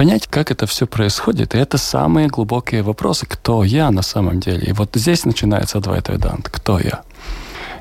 Понять, 0.02 0.26
как 0.26 0.50
это 0.50 0.66
все 0.66 0.88
происходит. 0.88 1.54
И 1.54 1.60
это 1.60 1.78
самые 1.78 2.28
глубокие 2.28 2.82
вопросы. 2.82 3.28
Кто 3.28 3.64
я 3.64 3.92
на 3.92 4.02
самом 4.02 4.40
деле? 4.40 4.64
И 4.70 4.74
вот 4.74 4.90
здесь 4.96 5.26
начинается 5.26 5.78
Адвайт 5.78 6.10
Ведант. 6.10 6.50
Кто 6.50 6.80
я? 6.80 7.04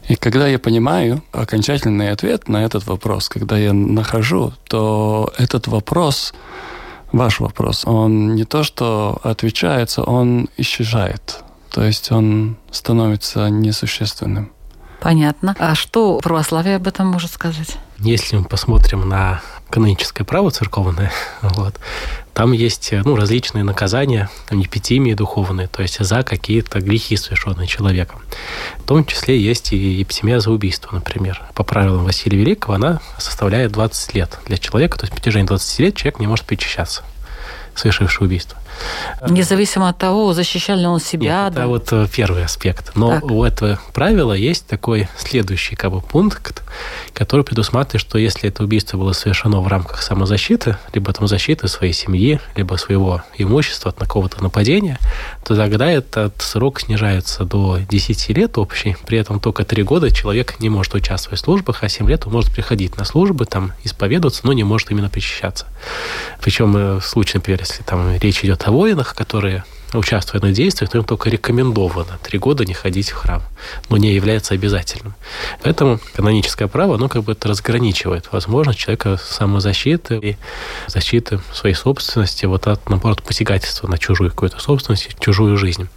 И 0.06 0.16
когда 0.16 0.46
я 0.46 0.58
понимаю 0.58 1.22
окончательный 1.32 2.10
ответ 2.10 2.46
на 2.46 2.58
этот 2.58 2.86
вопрос, 2.86 3.30
когда 3.30 3.56
я 3.56 3.72
нахожу, 3.72 4.52
то 4.68 5.32
этот 5.38 5.66
вопрос, 5.66 6.34
ваш 7.10 7.40
вопрос, 7.40 7.86
он 7.86 8.34
не 8.34 8.44
то 8.44 8.64
что 8.64 9.18
отвечается, 9.22 10.02
он 10.02 10.50
исчезает. 10.58 11.42
То 11.70 11.82
есть 11.86 12.12
он 12.12 12.58
становится 12.70 13.48
несущественным. 13.48 14.52
Понятно. 15.00 15.56
А 15.58 15.74
что 15.74 16.18
православие 16.18 16.76
об 16.76 16.86
этом 16.86 17.06
может 17.06 17.30
сказать? 17.30 17.78
Если 17.98 18.36
мы 18.36 18.44
посмотрим 18.44 19.08
на 19.08 19.40
каноническое 19.70 20.24
право 20.24 20.50
церковное, 20.50 21.12
вот, 21.42 21.74
там 22.34 22.52
есть 22.52 22.92
ну, 23.04 23.16
различные 23.16 23.64
наказания, 23.64 24.30
там 24.48 24.58
епитимии 24.58 25.14
духовные, 25.14 25.68
то 25.68 25.82
есть 25.82 26.02
за 26.04 26.22
какие-то 26.22 26.80
грехи, 26.80 27.16
совершенные 27.16 27.66
человеком. 27.66 28.20
В 28.78 28.84
том 28.84 29.04
числе 29.04 29.38
есть 29.38 29.72
и 29.72 29.76
епитимия 29.76 30.40
за 30.40 30.50
убийство, 30.50 30.94
например. 30.94 31.42
По 31.54 31.64
правилам 31.64 32.04
Василия 32.04 32.38
Великого 32.38 32.74
она 32.74 33.00
составляет 33.18 33.72
20 33.72 34.14
лет 34.14 34.38
для 34.46 34.58
человека, 34.58 34.98
то 34.98 35.04
есть 35.04 35.12
в 35.12 35.16
протяжении 35.16 35.46
20 35.46 35.78
лет 35.80 35.96
человек 35.96 36.18
не 36.18 36.26
может 36.26 36.46
причащаться, 36.46 37.02
совершивший 37.74 38.26
убийство. 38.26 38.58
Независимо 39.28 39.88
от 39.88 39.98
того, 39.98 40.32
защищал 40.32 40.78
ли 40.78 40.86
он 40.86 41.00
себя. 41.00 41.44
Нет, 41.44 41.54
да? 41.54 41.60
Это 41.60 41.68
вот 41.68 41.92
э, 41.92 42.06
первый 42.12 42.44
аспект. 42.44 42.92
Но 42.94 43.10
так. 43.12 43.24
у 43.24 43.44
этого 43.44 43.78
правила 43.92 44.32
есть 44.32 44.66
такой 44.66 45.08
следующий 45.18 45.76
как 45.76 45.92
бы, 45.92 46.00
пункт, 46.00 46.62
который 47.12 47.44
предусматривает, 47.44 48.00
что 48.00 48.18
если 48.18 48.48
это 48.48 48.64
убийство 48.64 48.96
было 48.96 49.12
совершено 49.12 49.60
в 49.60 49.68
рамках 49.68 50.02
самозащиты, 50.02 50.76
либо 50.94 51.12
там 51.12 51.28
защиты 51.28 51.68
своей 51.68 51.92
семьи, 51.92 52.40
либо 52.56 52.76
своего 52.76 53.22
имущества 53.36 53.90
от 53.90 53.98
какого-то 53.98 54.42
нападения, 54.42 54.98
то 55.44 55.54
тогда 55.54 55.90
этот 55.90 56.40
срок 56.40 56.80
снижается 56.80 57.44
до 57.44 57.78
10 57.88 58.28
лет 58.30 58.56
общий. 58.58 58.96
При 59.06 59.18
этом 59.18 59.40
только 59.40 59.64
3 59.64 59.82
года 59.82 60.10
человек 60.10 60.60
не 60.60 60.68
может 60.68 60.94
участвовать 60.94 61.40
в 61.40 61.44
службах, 61.44 61.82
а 61.82 61.88
7 61.88 62.08
лет 62.08 62.26
он 62.26 62.32
может 62.32 62.52
приходить 62.52 62.96
на 62.96 63.04
службы, 63.04 63.44
там, 63.44 63.72
исповедоваться, 63.84 64.42
но 64.44 64.52
не 64.52 64.64
может 64.64 64.90
именно 64.90 65.08
причащаться. 65.08 65.66
Причем 66.40 66.76
э, 66.76 67.00
в 67.00 67.04
случае, 67.04 67.38
например, 67.38 67.60
если 67.60 67.82
там 67.82 68.16
речь 68.16 68.44
идет 68.44 68.66
о 68.66 68.69
воинах, 68.70 69.14
которые 69.14 69.64
участвуя 69.92 70.40
на 70.40 70.52
действиях, 70.52 70.90
то 70.90 70.98
им 70.98 71.04
только 71.04 71.30
рекомендовано 71.30 72.18
три 72.22 72.38
года 72.38 72.64
не 72.64 72.74
ходить 72.74 73.10
в 73.10 73.14
храм, 73.14 73.42
но 73.88 73.96
не 73.96 74.14
является 74.14 74.54
обязательным. 74.54 75.14
Поэтому 75.62 75.98
каноническое 76.14 76.68
право, 76.68 76.94
оно 76.94 77.08
как 77.08 77.24
бы 77.24 77.32
это 77.32 77.48
разграничивает 77.48 78.28
возможность 78.32 78.78
человека 78.78 79.18
самозащиты 79.22 80.18
и 80.18 80.36
защиты 80.86 81.40
своей 81.52 81.74
собственности 81.74 82.46
вот 82.46 82.66
от, 82.66 82.88
наоборот, 82.88 83.22
посягательства 83.22 83.88
на 83.88 83.98
чужую 83.98 84.30
какую-то 84.30 84.60
собственность, 84.60 85.16
чужую 85.18 85.56
жизнь. 85.56 85.88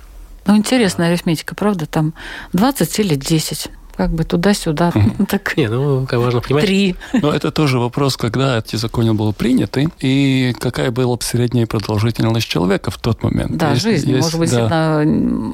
Ну, 0.46 0.58
интересная 0.58 1.10
арифметика, 1.10 1.56
правда? 1.56 1.86
Там 1.86 2.14
20 2.54 3.00
или 3.00 3.16
10 3.16 3.70
как 3.96 4.12
бы 4.12 4.24
туда-сюда. 4.24 4.92
Так 5.30 5.56
Не, 5.58 5.68
ну, 5.68 6.06
как 6.06 6.20
важно 6.20 6.42
понимать. 6.42 6.66
Три. 6.66 6.96
Но 7.14 7.32
это 7.32 7.52
тоже 7.52 7.80
вопрос, 7.80 8.18
когда 8.18 8.60
эти 8.60 8.76
законы 8.76 9.14
были 9.14 9.32
приняты, 9.32 9.88
и 10.00 10.54
какая 10.60 10.92
была 10.92 11.18
средняя 11.22 11.66
продолжительность 11.66 12.48
человека 12.48 12.92
в 12.92 12.98
тот 12.98 13.24
момент. 13.24 13.56
Да, 13.58 13.76
жизнь, 13.76 14.10
есть, 14.12 14.24
может 14.24 14.40
быть, 14.40 14.52
да, 14.52 15.04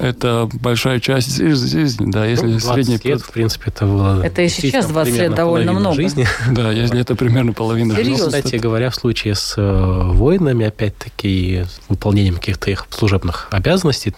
это... 0.00 0.20
Это 0.20 0.48
большая 0.52 1.00
часть 1.00 1.36
жизни, 1.36 2.10
да, 2.10 2.26
если 2.26 2.46
ну, 2.46 2.58
20 2.58 2.86
средний... 2.86 3.10
лет, 3.10 3.20
в 3.20 3.30
принципе, 3.30 3.64
это 3.68 3.86
было... 3.86 4.22
Это 4.24 4.42
и 4.42 4.48
сейчас 4.48 4.86
20 4.86 5.14
лет 5.14 5.34
довольно 5.34 5.72
много. 5.72 5.96
Жизни. 5.96 6.26
Да, 6.50 6.72
если 6.72 7.00
это 7.00 7.14
примерно 7.14 7.52
половина 7.52 7.94
жизни. 7.94 8.14
Кстати 8.14 8.56
говоря, 8.56 8.90
в 8.90 8.94
случае 8.94 9.34
с 9.34 9.54
э, 9.56 10.02
воинами, 10.12 10.66
опять-таки, 10.66 11.64
выполнением 11.88 12.34
каких-то 12.34 12.70
их 12.70 12.86
служебных 12.90 13.48
обязанностей, 13.50 14.14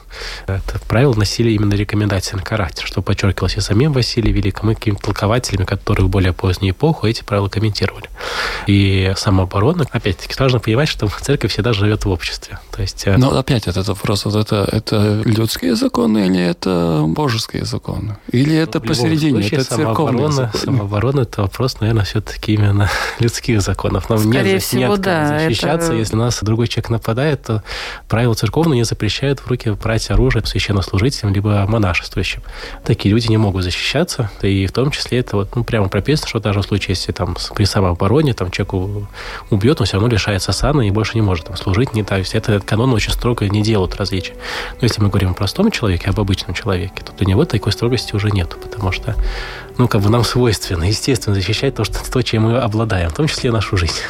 это 0.47 0.81
правило 0.89 1.15
носили 1.15 1.51
именно 1.51 1.75
рекомендательный 1.75 2.45
характер, 2.45 2.87
что 2.87 3.03
подчеркивалось 3.03 3.57
и 3.57 3.61
самим 3.61 3.93
Василием, 3.93 4.12
Василием 4.13 4.37
Великим 4.37 4.71
и 4.71 4.75
какими-то 4.75 5.03
толкователями, 5.03 5.65
которые 5.65 6.07
в 6.07 6.11
более 6.11 6.33
позднюю 6.33 6.73
эпоху 6.73 7.07
эти 7.07 7.23
правила 7.23 7.49
комментировали. 7.49 8.11
И 8.67 9.13
самооборона, 9.17 9.87
опять-таки, 9.91 10.35
важно 10.39 10.59
понимать, 10.61 10.89
что 10.89 11.09
церковь 11.21 11.53
всегда 11.53 11.73
живет 11.73 12.05
в 12.05 12.11
обществе. 12.11 12.59
То 12.71 12.83
есть, 12.83 13.07
э, 13.07 13.17
Но 13.17 13.39
опять 13.39 13.67
этот 13.67 13.89
вопрос, 13.89 14.25
вот 14.27 14.35
это, 14.35 14.69
это 14.71 15.23
людские 15.25 15.77
законы 15.77 16.27
или 16.27 16.41
это 16.41 17.05
божеские 17.07 17.65
законы? 17.65 18.19
Или 18.31 18.55
это 18.55 18.81
в 18.81 18.83
посередине, 18.83 19.41
случае, 19.41 19.61
это 19.61 19.77
церковные 19.77 19.95
самооборона, 19.95 20.33
законы? 20.33 20.65
самооборона– 20.65 21.21
это 21.23 21.43
вопрос, 21.43 21.81
наверное, 21.81 22.05
все-таки 22.05 22.55
именно 22.55 22.91
людских 23.19 23.63
законов. 23.63 24.11
Нам 24.11 24.19
Скорее 24.19 24.55
не, 24.55 24.59
всего, 24.59 24.97
не 24.97 25.03
да. 25.03 25.39
защищаться, 25.39 25.89
это... 25.89 25.97
если 25.97 26.17
нас 26.17 26.39
другой 26.43 26.69
человек 26.69 26.91
нападает, 26.91 27.43
то 27.45 27.63
правила 28.09 28.35
церковные 28.35 28.79
не 28.79 28.85
запрещают 28.85 29.41
в 29.41 29.47
руки 29.49 29.71
брать 29.71 30.11
оружие 30.11 30.45
священнослужителям 30.45 31.33
либо 31.33 31.65
монашествующим. 31.67 32.43
Такие 32.85 33.15
люди 33.15 33.29
не 33.29 33.39
могут 33.39 33.63
защищаться, 33.63 34.02
и 34.43 34.67
в 34.67 34.73
том 34.73 34.91
числе 34.91 35.19
это 35.19 35.37
вот, 35.37 35.55
ну, 35.55 35.65
прямо 35.65 35.89
прописано, 35.89 36.29
что 36.29 36.41
даже 36.41 36.61
в 36.61 36.65
случае, 36.65 36.95
если 36.95 37.13
там 37.13 37.37
при 37.55 37.65
самообороне 37.65 38.35
там, 38.35 38.51
человеку 38.51 39.09
убьет, 39.51 39.81
он 39.81 39.87
все 39.87 39.95
равно 39.95 40.09
лишается 40.09 40.53
сана 40.53 40.83
и 40.83 40.91
больше 40.91 41.15
не 41.15 41.23
может 41.23 41.47
там, 41.47 41.57
служить. 41.57 41.95
Не, 41.95 42.03
то 42.03 42.17
есть 42.17 42.35
это 42.35 42.61
канон 42.61 42.93
очень 42.93 43.13
строго 43.13 43.49
не 43.49 43.63
делают 43.63 43.97
различия. 43.97 44.35
Но 44.81 44.87
если 44.87 45.03
мы 45.03 45.09
говорим 45.09 45.31
о 45.31 45.35
простом 45.35 45.71
человеке, 45.71 46.11
об 46.11 46.21
обычном 46.21 46.55
человеке, 46.55 47.03
то 47.05 47.13
для 47.13 47.27
него 47.27 47.45
такой 47.45 47.73
строгости 47.73 48.15
уже 48.15 48.31
нет, 48.31 48.57
потому 48.61 48.93
что 48.93 49.15
ну, 49.79 49.89
как 49.89 50.01
бы 50.03 50.11
нам 50.11 50.25
свойственно, 50.25 50.85
естественно, 50.85 51.35
защищать 51.35 51.75
то, 51.75 51.85
что, 51.85 51.99
то, 52.11 52.23
чем 52.23 52.43
мы 52.43 52.59
обладаем, 52.59 53.11
в 53.11 53.15
том 53.15 53.27
числе 53.27 53.51
нашу 53.51 53.77
жизнь. 53.77 54.01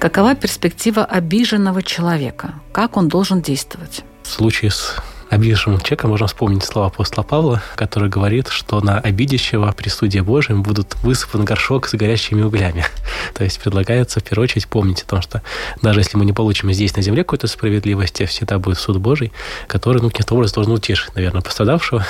Какова 0.00 0.34
перспектива 0.34 1.04
обиженного 1.04 1.82
человека? 1.82 2.54
Как 2.72 2.96
он 2.96 3.08
должен 3.08 3.42
действовать? 3.42 4.02
В 4.22 4.28
случае 4.28 4.70
с 4.70 4.96
обиженным 5.28 5.78
человеком 5.78 6.08
можно 6.08 6.26
вспомнить 6.26 6.64
слова 6.64 6.86
апостола 6.86 7.22
Павла, 7.22 7.62
который 7.76 8.08
говорит, 8.08 8.48
что 8.48 8.80
на 8.80 8.98
обидящего 8.98 9.70
при 9.72 9.90
суде 9.90 10.22
Божьем 10.22 10.62
будут 10.62 10.96
высыпан 11.02 11.44
горшок 11.44 11.86
с 11.86 11.92
горящими 11.92 12.40
углями. 12.40 12.86
То 13.34 13.44
есть 13.44 13.60
предлагается 13.60 14.20
в 14.20 14.24
первую 14.24 14.44
очередь 14.44 14.68
помнить 14.68 15.02
о 15.02 15.06
том, 15.06 15.20
что 15.20 15.42
даже 15.82 16.00
если 16.00 16.16
мы 16.16 16.24
не 16.24 16.32
получим 16.32 16.72
здесь 16.72 16.96
на 16.96 17.02
земле 17.02 17.22
какой-то 17.22 17.46
справедливости, 17.46 18.24
всегда 18.24 18.58
будет 18.58 18.78
суд 18.78 18.96
Божий, 18.96 19.32
который, 19.66 20.00
ну, 20.00 20.08
каким-то 20.08 20.34
образом 20.34 20.54
должен 20.54 20.72
утешить, 20.72 21.14
наверное, 21.14 21.42
пострадавшего. 21.42 22.06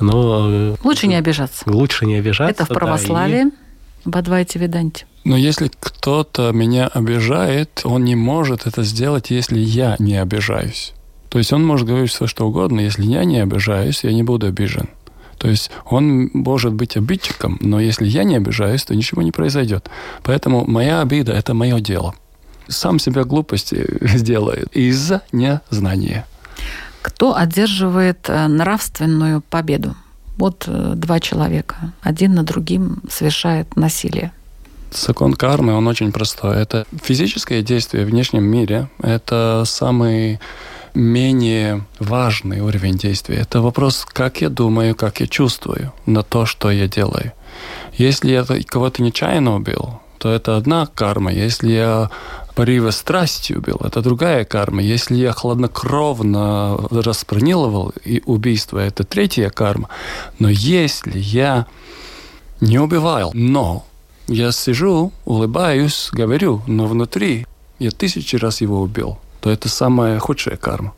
Но... 0.00 0.48
Э, 0.50 0.76
лучше 0.84 1.06
не 1.06 1.14
обижаться. 1.16 1.62
Лучше 1.64 2.04
не 2.04 2.16
обижаться. 2.16 2.62
Это 2.62 2.66
в 2.66 2.76
православии. 2.76 3.44
Да, 3.44 3.48
и 3.48 4.10
в 4.10 4.16
Адвайте 4.18 4.58
Веданте. 4.58 5.06
Но 5.24 5.36
если 5.36 5.70
кто-то 5.80 6.52
меня 6.52 6.88
обижает, 6.88 7.82
он 7.84 8.04
не 8.04 8.16
может 8.16 8.66
это 8.66 8.82
сделать, 8.82 9.30
если 9.30 9.58
я 9.58 9.96
не 9.98 10.16
обижаюсь. 10.16 10.92
То 11.28 11.38
есть 11.38 11.52
он 11.52 11.64
может 11.64 11.86
говорить 11.86 12.10
все, 12.10 12.26
что 12.26 12.46
угодно, 12.46 12.80
если 12.80 13.04
я 13.04 13.24
не 13.24 13.38
обижаюсь, 13.38 14.04
я 14.04 14.12
не 14.12 14.22
буду 14.22 14.46
обижен. 14.48 14.88
То 15.38 15.48
есть 15.48 15.70
он 15.86 16.30
может 16.34 16.72
быть 16.72 16.96
обидчиком, 16.96 17.58
но 17.60 17.80
если 17.80 18.06
я 18.06 18.22
не 18.24 18.36
обижаюсь, 18.36 18.84
то 18.84 18.94
ничего 18.94 19.22
не 19.22 19.32
произойдет. 19.32 19.88
Поэтому 20.22 20.64
моя 20.66 21.00
обида– 21.00 21.32
это 21.34 21.54
мое 21.54 21.80
дело. 21.80 22.14
Сам 22.68 22.98
себя 22.98 23.24
глупости 23.24 23.86
сделает 24.16 24.68
из-за 24.76 25.22
незнания. 25.32 26.26
Кто 27.00 27.34
одерживает 27.36 28.26
э, 28.28 28.46
нравственную 28.46 29.40
победу? 29.40 29.96
Вот 30.36 30.64
э, 30.68 30.92
два 30.94 31.18
человека. 31.18 31.92
Один 32.02 32.34
на 32.34 32.44
другим 32.44 33.02
совершает 33.10 33.74
насилие. 33.74 34.32
Закон 34.94 35.34
кармы, 35.34 35.74
он 35.74 35.86
очень 35.86 36.12
простой. 36.12 36.56
Это 36.56 36.86
физическое 37.02 37.62
действие 37.62 38.04
в 38.04 38.08
внешнем 38.08 38.44
мире. 38.44 38.88
Это 39.02 39.62
самый 39.66 40.38
менее 40.94 41.84
важный 41.98 42.60
уровень 42.60 42.96
действия. 42.96 43.36
Это 43.36 43.62
вопрос, 43.62 44.04
как 44.06 44.42
я 44.42 44.50
думаю, 44.50 44.94
как 44.94 45.20
я 45.20 45.26
чувствую 45.26 45.92
на 46.06 46.22
то, 46.22 46.44
что 46.46 46.70
я 46.70 46.88
делаю. 46.88 47.32
Если 47.94 48.30
я 48.30 48.44
кого-то 48.44 49.02
нечаянно 49.02 49.56
убил, 49.56 50.00
то 50.18 50.30
это 50.30 50.56
одна 50.56 50.86
карма. 50.86 51.32
Если 51.32 51.72
я 51.72 52.10
порыва 52.54 52.90
страсти 52.90 53.54
убил, 53.54 53.80
это 53.82 54.02
другая 54.02 54.44
карма. 54.44 54.82
Если 54.82 55.16
я 55.16 55.32
хладнокровно 55.32 56.76
распрониловал 56.90 57.92
и 58.04 58.22
убийство, 58.26 58.78
это 58.78 59.04
третья 59.04 59.48
карма. 59.48 59.88
Но 60.38 60.50
если 60.50 61.18
я 61.18 61.66
не 62.60 62.78
убивал, 62.78 63.30
но 63.34 63.86
я 64.32 64.52
сижу, 64.52 65.12
улыбаюсь, 65.24 66.08
говорю, 66.12 66.62
но 66.66 66.86
внутри 66.86 67.46
я 67.78 67.90
тысячи 67.90 68.36
раз 68.36 68.60
его 68.60 68.80
убил, 68.80 69.18
то 69.40 69.50
это 69.50 69.68
самая 69.68 70.18
худшая 70.18 70.56
карма. 70.56 70.94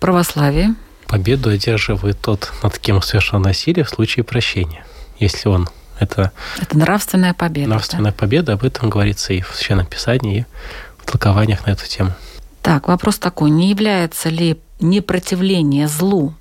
Православие. 0.00 0.74
Победу 1.06 1.50
одерживает 1.50 2.18
тот, 2.20 2.52
над 2.62 2.78
кем 2.78 3.00
совершено 3.02 3.40
насилие 3.40 3.84
в 3.84 3.90
случае 3.90 4.24
прощения. 4.24 4.84
Если 5.18 5.48
он 5.48 5.68
это... 5.98 6.32
Это 6.60 6.76
нравственная 6.76 7.34
победа. 7.34 7.68
Нравственная 7.68 8.12
да? 8.12 8.16
победа, 8.18 8.52
об 8.54 8.64
этом 8.64 8.90
говорится 8.90 9.32
и 9.32 9.40
в 9.40 9.54
Священном 9.54 9.86
Писании, 9.86 10.40
и 10.40 10.44
в 10.98 11.10
толкованиях 11.10 11.66
на 11.66 11.70
эту 11.70 11.86
тему. 11.86 12.12
Так, 12.62 12.88
вопрос 12.88 13.18
такой. 13.18 13.50
Не 13.50 13.70
является 13.70 14.28
ли 14.28 14.58
непротивление 14.80 15.86
злу 15.86 16.34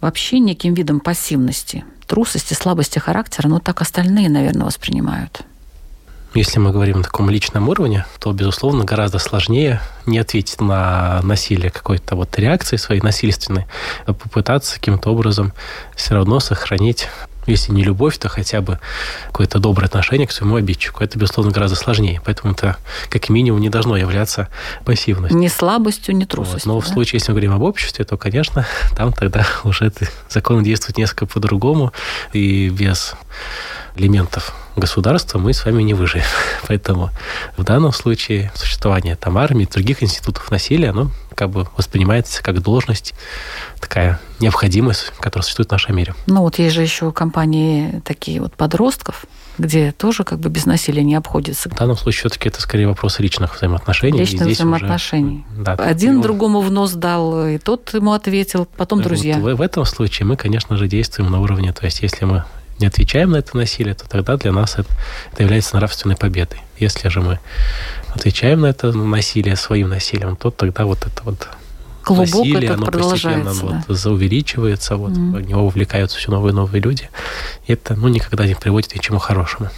вообще 0.00 0.38
неким 0.38 0.74
видом 0.74 1.00
пассивности, 1.00 1.84
трусости, 2.06 2.54
слабости 2.54 2.98
характера? 2.98 3.48
Ну, 3.48 3.58
так 3.58 3.80
остальные, 3.80 4.28
наверное, 4.28 4.66
воспринимают. 4.66 5.42
Если 6.32 6.60
мы 6.60 6.70
говорим 6.70 6.98
на 6.98 7.02
таком 7.02 7.28
личном 7.28 7.68
уровне, 7.68 8.06
то, 8.20 8.32
безусловно, 8.32 8.84
гораздо 8.84 9.18
сложнее 9.18 9.80
не 10.06 10.18
ответить 10.18 10.60
на 10.60 11.20
насилие 11.22 11.70
какой-то 11.70 12.14
вот 12.14 12.38
реакции 12.38 12.76
своей 12.76 13.00
насильственной, 13.00 13.66
а 14.06 14.12
попытаться 14.12 14.76
каким-то 14.76 15.10
образом 15.10 15.52
все 15.96 16.14
равно 16.14 16.38
сохранить 16.38 17.08
если 17.46 17.72
не 17.72 17.82
любовь, 17.82 18.18
то 18.18 18.28
хотя 18.28 18.60
бы 18.60 18.78
какое-то 19.26 19.58
доброе 19.58 19.86
отношение 19.86 20.26
к 20.26 20.32
своему 20.32 20.56
обидчику. 20.56 21.02
Это, 21.02 21.18
безусловно, 21.18 21.52
гораздо 21.52 21.76
сложнее. 21.76 22.20
Поэтому 22.24 22.52
это, 22.52 22.76
как 23.08 23.28
минимум, 23.28 23.60
не 23.60 23.70
должно 23.70 23.96
являться 23.96 24.48
пассивностью. 24.84 25.38
Ни 25.38 25.48
слабостью, 25.48 26.14
ни 26.14 26.24
трусостью. 26.24 26.70
Вот. 26.70 26.74
Но 26.74 26.80
да? 26.80 26.86
в 26.86 26.88
случае, 26.88 27.18
если 27.18 27.32
мы 27.32 27.34
говорим 27.34 27.54
об 27.54 27.62
обществе, 27.62 28.04
то, 28.04 28.16
конечно, 28.16 28.66
там 28.96 29.12
тогда 29.12 29.46
уже 29.64 29.92
законы 30.28 30.62
действуют 30.62 30.98
несколько 30.98 31.26
по-другому 31.26 31.92
и 32.32 32.68
без 32.68 33.14
элементов 33.96 34.54
государства 34.76 35.38
мы 35.38 35.52
с 35.52 35.64
вами 35.64 35.82
не 35.82 35.94
выживем. 35.94 36.24
Поэтому 36.68 37.10
в 37.56 37.64
данном 37.64 37.92
случае 37.92 38.50
существование 38.54 39.16
там 39.16 39.38
армии, 39.38 39.68
других 39.70 40.02
институтов 40.02 40.50
насилия, 40.50 40.90
оно 40.90 41.10
как 41.34 41.50
бы 41.50 41.68
воспринимается 41.76 42.42
как 42.42 42.60
должность, 42.60 43.14
такая 43.80 44.20
необходимость, 44.40 45.12
которая 45.20 45.42
существует 45.42 45.68
в 45.68 45.72
нашем 45.72 45.96
мире. 45.96 46.14
Ну 46.26 46.42
вот 46.42 46.58
есть 46.58 46.74
же 46.74 46.82
еще 46.82 47.12
компании 47.12 48.02
такие 48.04 48.40
вот 48.40 48.54
подростков, 48.54 49.24
где 49.56 49.92
тоже 49.92 50.24
как 50.24 50.38
бы 50.38 50.48
без 50.48 50.66
насилия 50.66 51.02
не 51.02 51.14
обходится. 51.14 51.68
В 51.70 51.74
данном 51.74 51.96
случае 51.96 52.20
все-таки 52.20 52.48
это 52.48 52.60
скорее 52.60 52.88
вопрос 52.88 53.18
личных 53.20 53.56
взаимоотношений. 53.56 54.18
Личных 54.18 54.48
взаимоотношений. 54.48 55.44
Уже, 55.52 55.62
да, 55.62 55.72
Один 55.74 56.14
его... 56.14 56.22
другому 56.22 56.60
в 56.60 56.70
нос 56.70 56.92
дал, 56.92 57.46
и 57.46 57.58
тот 57.58 57.92
ему 57.94 58.12
ответил, 58.12 58.66
потом 58.76 59.02
друзья. 59.02 59.38
Вот 59.38 59.52
в, 59.52 59.56
в 59.56 59.62
этом 59.62 59.84
случае 59.84 60.26
мы, 60.26 60.36
конечно 60.36 60.76
же, 60.76 60.88
действуем 60.88 61.30
на 61.30 61.40
уровне, 61.40 61.72
то 61.72 61.84
есть 61.84 62.02
если 62.02 62.24
мы 62.24 62.44
не 62.80 62.86
отвечаем 62.86 63.30
на 63.30 63.36
это 63.36 63.56
насилие, 63.56 63.94
то 63.94 64.08
тогда 64.08 64.36
для 64.36 64.52
нас 64.52 64.74
это, 64.78 64.90
это 65.32 65.42
является 65.42 65.76
нравственной 65.76 66.16
победой. 66.16 66.60
Если 66.78 67.08
же 67.08 67.20
мы 67.20 67.38
отвечаем 68.08 68.62
на 68.62 68.66
это 68.66 68.92
насилие 68.92 69.56
своим 69.56 69.90
насилием, 69.90 70.36
то 70.36 70.50
тогда 70.50 70.84
вот 70.86 71.06
это 71.06 71.22
вот 71.24 71.48
Клубок 72.02 72.26
насилие, 72.26 72.72
оно 72.72 72.86
постепенно 72.86 73.54
да. 73.54 73.84
вот, 73.86 73.96
заувеличивается, 73.96 74.96
вот, 74.96 75.12
mm-hmm. 75.12 75.36
в 75.36 75.40
него 75.42 75.66
вовлекаются 75.66 76.16
все 76.18 76.30
новые 76.30 76.52
и 76.52 76.54
новые 76.54 76.80
люди. 76.80 77.10
И 77.66 77.72
это 77.74 77.94
ну, 77.94 78.08
никогда 78.08 78.46
не 78.46 78.54
приводит 78.54 78.94
ни 78.94 78.98
к 78.98 79.02
чему 79.02 79.18
хорошему. 79.18 79.68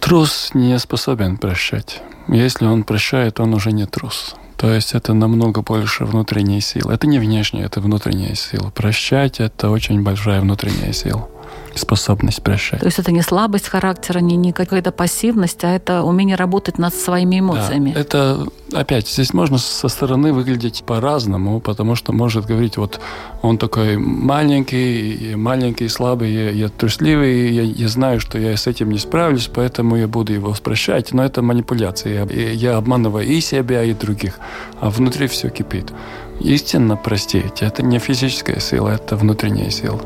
Трус 0.00 0.50
не 0.54 0.78
способен 0.78 1.36
прощать. 1.36 2.00
Если 2.28 2.64
он 2.64 2.84
прощает, 2.84 3.40
он 3.40 3.52
уже 3.52 3.72
не 3.72 3.86
трус. 3.86 4.34
То 4.56 4.72
есть 4.72 4.94
это 4.94 5.12
намного 5.12 5.60
больше 5.62 6.04
внутренней 6.04 6.60
силы. 6.60 6.94
Это 6.94 7.06
не 7.06 7.18
внешняя, 7.18 7.64
это 7.64 7.80
внутренняя 7.80 8.34
сила. 8.34 8.70
Прощать— 8.70 9.38
это 9.40 9.70
очень 9.70 10.02
большая 10.02 10.40
внутренняя 10.40 10.92
сила 10.92 11.28
способность 11.74 12.42
прощать. 12.42 12.80
То 12.80 12.86
есть 12.86 12.98
это 12.98 13.12
не 13.12 13.22
слабость 13.22 13.68
характера, 13.68 14.18
не, 14.18 14.36
не 14.36 14.52
какая-то 14.52 14.92
пассивность, 14.92 15.64
а 15.64 15.74
это 15.74 16.02
умение 16.02 16.36
работать 16.36 16.78
над 16.78 16.94
своими 16.94 17.40
эмоциями. 17.40 17.92
Да, 17.92 18.00
это, 18.00 18.46
опять, 18.72 19.08
здесь 19.08 19.32
можно 19.32 19.58
со 19.58 19.88
стороны 19.88 20.32
выглядеть 20.32 20.82
по-разному, 20.84 21.60
потому 21.60 21.94
что 21.94 22.12
может 22.12 22.46
говорить, 22.46 22.76
вот 22.76 23.00
он 23.42 23.58
такой 23.58 23.96
маленький, 23.96 25.34
маленький, 25.36 25.88
слабый, 25.88 26.32
я, 26.32 26.50
я 26.50 26.68
трусливый, 26.68 27.52
я, 27.52 27.62
я 27.62 27.88
знаю, 27.88 28.20
что 28.20 28.38
я 28.38 28.56
с 28.56 28.66
этим 28.66 28.90
не 28.90 28.98
справлюсь, 28.98 29.50
поэтому 29.52 29.96
я 29.96 30.08
буду 30.08 30.32
его 30.32 30.54
прощать. 30.62 31.12
Но 31.12 31.24
это 31.24 31.42
манипуляция. 31.42 32.26
Я, 32.30 32.50
я 32.50 32.76
обманываю 32.76 33.26
и 33.26 33.40
себя, 33.40 33.84
и 33.84 33.94
других. 33.94 34.38
А 34.80 34.90
внутри 34.90 35.26
все 35.26 35.50
кипит. 35.50 35.92
Истинно 36.40 36.96
простить– 36.96 37.58
это 37.62 37.82
не 37.82 37.98
физическая 37.98 38.60
сила, 38.60 38.90
это 38.90 39.16
внутренняя 39.16 39.70
сила. 39.70 40.00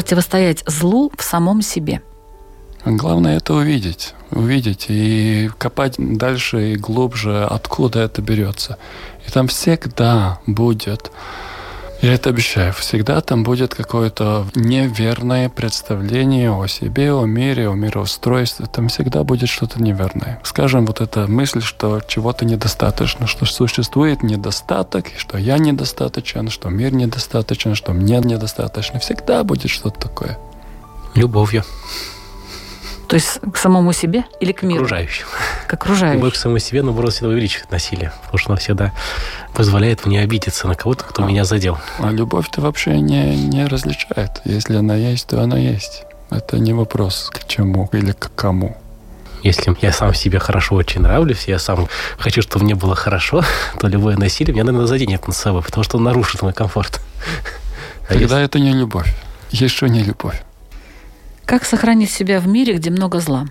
Противостоять 0.00 0.64
злу 0.66 1.12
в 1.14 1.22
самом 1.22 1.60
себе? 1.60 2.00
Главное 2.86 3.36
это 3.36 3.52
увидеть, 3.52 4.14
увидеть 4.30 4.86
и 4.88 5.50
копать 5.58 5.96
дальше 5.98 6.72
и 6.72 6.76
глубже, 6.76 7.44
откуда 7.44 7.98
это 8.00 8.22
берется. 8.22 8.78
И 9.26 9.30
там 9.30 9.48
всегда 9.48 10.40
будет 10.46 11.12
я 12.02 12.14
это 12.14 12.30
обещаю. 12.30 12.72
Всегда 12.72 13.20
там 13.20 13.42
будет 13.42 13.74
какое-то 13.74 14.46
неверное 14.54 15.48
представление 15.48 16.50
о 16.50 16.66
себе, 16.66 17.12
о 17.12 17.24
мире, 17.24 17.68
о 17.68 17.74
мироустройстве. 17.74 18.66
Там 18.66 18.88
всегда 18.88 19.22
будет 19.22 19.48
что-то 19.48 19.82
неверное. 19.82 20.40
Скажем, 20.42 20.86
вот 20.86 21.00
эта 21.00 21.26
мысль, 21.26 21.60
что 21.60 22.00
чего-то 22.06 22.44
недостаточно, 22.44 23.26
что 23.26 23.44
существует 23.44 24.22
недостаток, 24.22 25.06
что 25.16 25.36
я 25.36 25.58
недостаточен, 25.58 26.48
что 26.48 26.70
мир 26.70 26.92
недостаточен, 26.94 27.74
что 27.74 27.92
мне 27.92 28.18
недостаточно. 28.18 28.98
Всегда 28.98 29.44
будет 29.44 29.70
что-то 29.70 30.00
такое. 30.00 30.38
Любовью. 31.14 31.64
То 33.10 33.16
есть 33.16 33.40
к 33.52 33.56
самому 33.56 33.92
себе 33.92 34.24
или 34.38 34.52
к 34.52 34.62
миру? 34.62 34.84
К 34.84 34.86
окружающим. 34.86 35.26
К 35.66 35.74
окружающим. 35.74 36.18
Любовь 36.20 36.34
к 36.34 36.36
самому 36.36 36.60
себе, 36.60 36.82
наоборот, 36.82 37.12
всегда 37.12 37.30
увеличивает 37.30 37.72
насилие. 37.72 38.12
Потому 38.22 38.38
что 38.38 38.50
она 38.50 38.56
всегда 38.60 38.92
позволяет 39.52 40.06
мне 40.06 40.20
обидеться 40.20 40.68
на 40.68 40.76
кого-то, 40.76 41.02
кто 41.02 41.24
а, 41.24 41.26
меня 41.26 41.44
задел. 41.44 41.76
А 41.98 42.12
любовь-то 42.12 42.60
вообще 42.60 43.00
не, 43.00 43.34
не 43.34 43.66
различает. 43.66 44.40
Если 44.44 44.76
она 44.76 44.94
есть, 44.94 45.26
то 45.26 45.42
она 45.42 45.58
есть. 45.58 46.04
Это 46.30 46.60
не 46.60 46.72
вопрос 46.72 47.30
к 47.32 47.48
чему 47.48 47.88
или 47.90 48.12
к 48.12 48.30
кому. 48.36 48.76
Если 49.42 49.76
я 49.80 49.90
сам 49.90 50.14
себе 50.14 50.38
хорошо 50.38 50.76
очень 50.76 51.00
нравлюсь, 51.00 51.48
я 51.48 51.58
сам 51.58 51.88
хочу, 52.16 52.42
чтобы 52.42 52.64
мне 52.64 52.76
было 52.76 52.94
хорошо, 52.94 53.42
то 53.80 53.88
любое 53.88 54.16
насилие 54.16 54.54
меня, 54.54 54.62
наверное, 54.62 54.86
заденет 54.86 55.26
на 55.26 55.34
собой, 55.34 55.62
потому 55.62 55.82
что 55.82 55.96
он 55.96 56.04
нарушит 56.04 56.42
мой 56.42 56.52
комфорт. 56.52 57.00
А 58.02 58.14
Тогда 58.14 58.40
если... 58.40 58.44
это 58.44 58.58
не 58.58 58.72
любовь. 58.72 59.14
Еще 59.50 59.88
не 59.88 60.02
любовь. 60.02 60.42
Как 61.50 61.64
сохранить 61.64 62.12
себя 62.12 62.38
в 62.38 62.46
мире, 62.46 62.74
где 62.74 62.90
много 62.90 63.18
зла? 63.18 63.44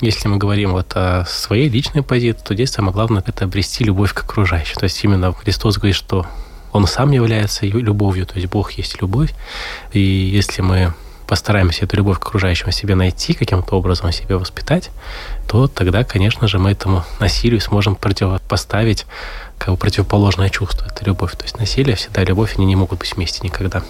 Если 0.00 0.28
мы 0.28 0.36
говорим 0.36 0.70
вот 0.70 0.92
о 0.94 1.24
своей 1.26 1.68
личной 1.68 2.04
позиции, 2.04 2.44
то 2.44 2.54
здесь 2.54 2.70
самое 2.70 2.92
главное– 2.92 3.20
это 3.26 3.46
обрести 3.46 3.82
любовь 3.82 4.12
к 4.12 4.22
окружающим. 4.22 4.76
То 4.76 4.84
есть 4.84 5.02
именно 5.02 5.32
Христос 5.32 5.78
говорит, 5.78 5.96
что 5.96 6.24
Он 6.70 6.86
сам 6.86 7.10
является 7.10 7.66
любовью, 7.66 8.26
то 8.26 8.36
есть 8.36 8.46
Бог 8.46 8.70
есть 8.70 9.00
любовь. 9.02 9.34
И 9.92 9.98
если 9.98 10.62
мы 10.62 10.94
постараемся 11.26 11.84
эту 11.84 11.96
любовь 11.96 12.20
к 12.20 12.26
окружающим 12.26 12.70
себе 12.70 12.94
найти, 12.94 13.34
каким-то 13.34 13.74
образом 13.74 14.12
себе 14.12 14.36
воспитать, 14.36 14.92
то 15.48 15.66
тогда, 15.66 16.04
конечно 16.04 16.46
же, 16.46 16.60
мы 16.60 16.70
этому 16.70 17.02
насилию 17.18 17.60
сможем 17.60 17.96
противопоставить 17.96 19.04
как 19.58 19.70
бы 19.70 19.76
противоположное 19.76 20.48
чувство. 20.48 20.86
Это 20.86 21.04
любовь. 21.04 21.32
То 21.32 21.42
есть 21.42 21.58
насилие 21.58 21.96
всегда 21.96 22.22
любовь, 22.22 22.54
они 22.56 22.66
не 22.66 22.76
могут 22.76 23.00
быть 23.00 23.16
вместе 23.16 23.40
никогда. 23.42 23.82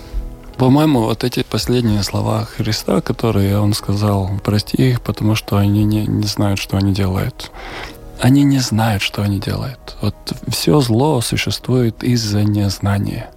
По-моему, 0.58 1.00
вот 1.02 1.24
эти 1.24 1.42
последние 1.42 2.02
слова 2.02 2.44
Христа, 2.44 3.00
которые 3.00 3.58
он 3.58 3.74
сказал, 3.74 4.30
прости 4.44 4.90
их, 4.90 5.00
потому 5.00 5.34
что 5.34 5.56
они 5.56 5.84
не, 5.84 6.06
не 6.06 6.26
знают, 6.26 6.60
что 6.60 6.76
они 6.76 6.92
делают. 6.92 7.50
Они 8.20 8.44
не 8.44 8.58
знают, 8.58 9.02
что 9.02 9.22
они 9.22 9.40
делают. 9.40 9.96
Вот 10.00 10.14
все 10.48 10.80
зло 10.80 11.20
существует 11.20 12.04
из-за 12.04 12.44
незнания. 12.44 13.30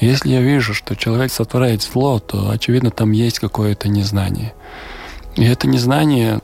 Если 0.00 0.30
я 0.30 0.40
вижу, 0.40 0.74
что 0.74 0.96
человек 0.96 1.32
сотворяет 1.32 1.82
зло, 1.82 2.18
то, 2.18 2.50
очевидно, 2.50 2.90
там 2.90 3.12
есть 3.12 3.38
какое-то 3.38 3.88
незнание. 3.88 4.52
И 5.36 5.44
это 5.44 5.68
незнание 5.68 6.40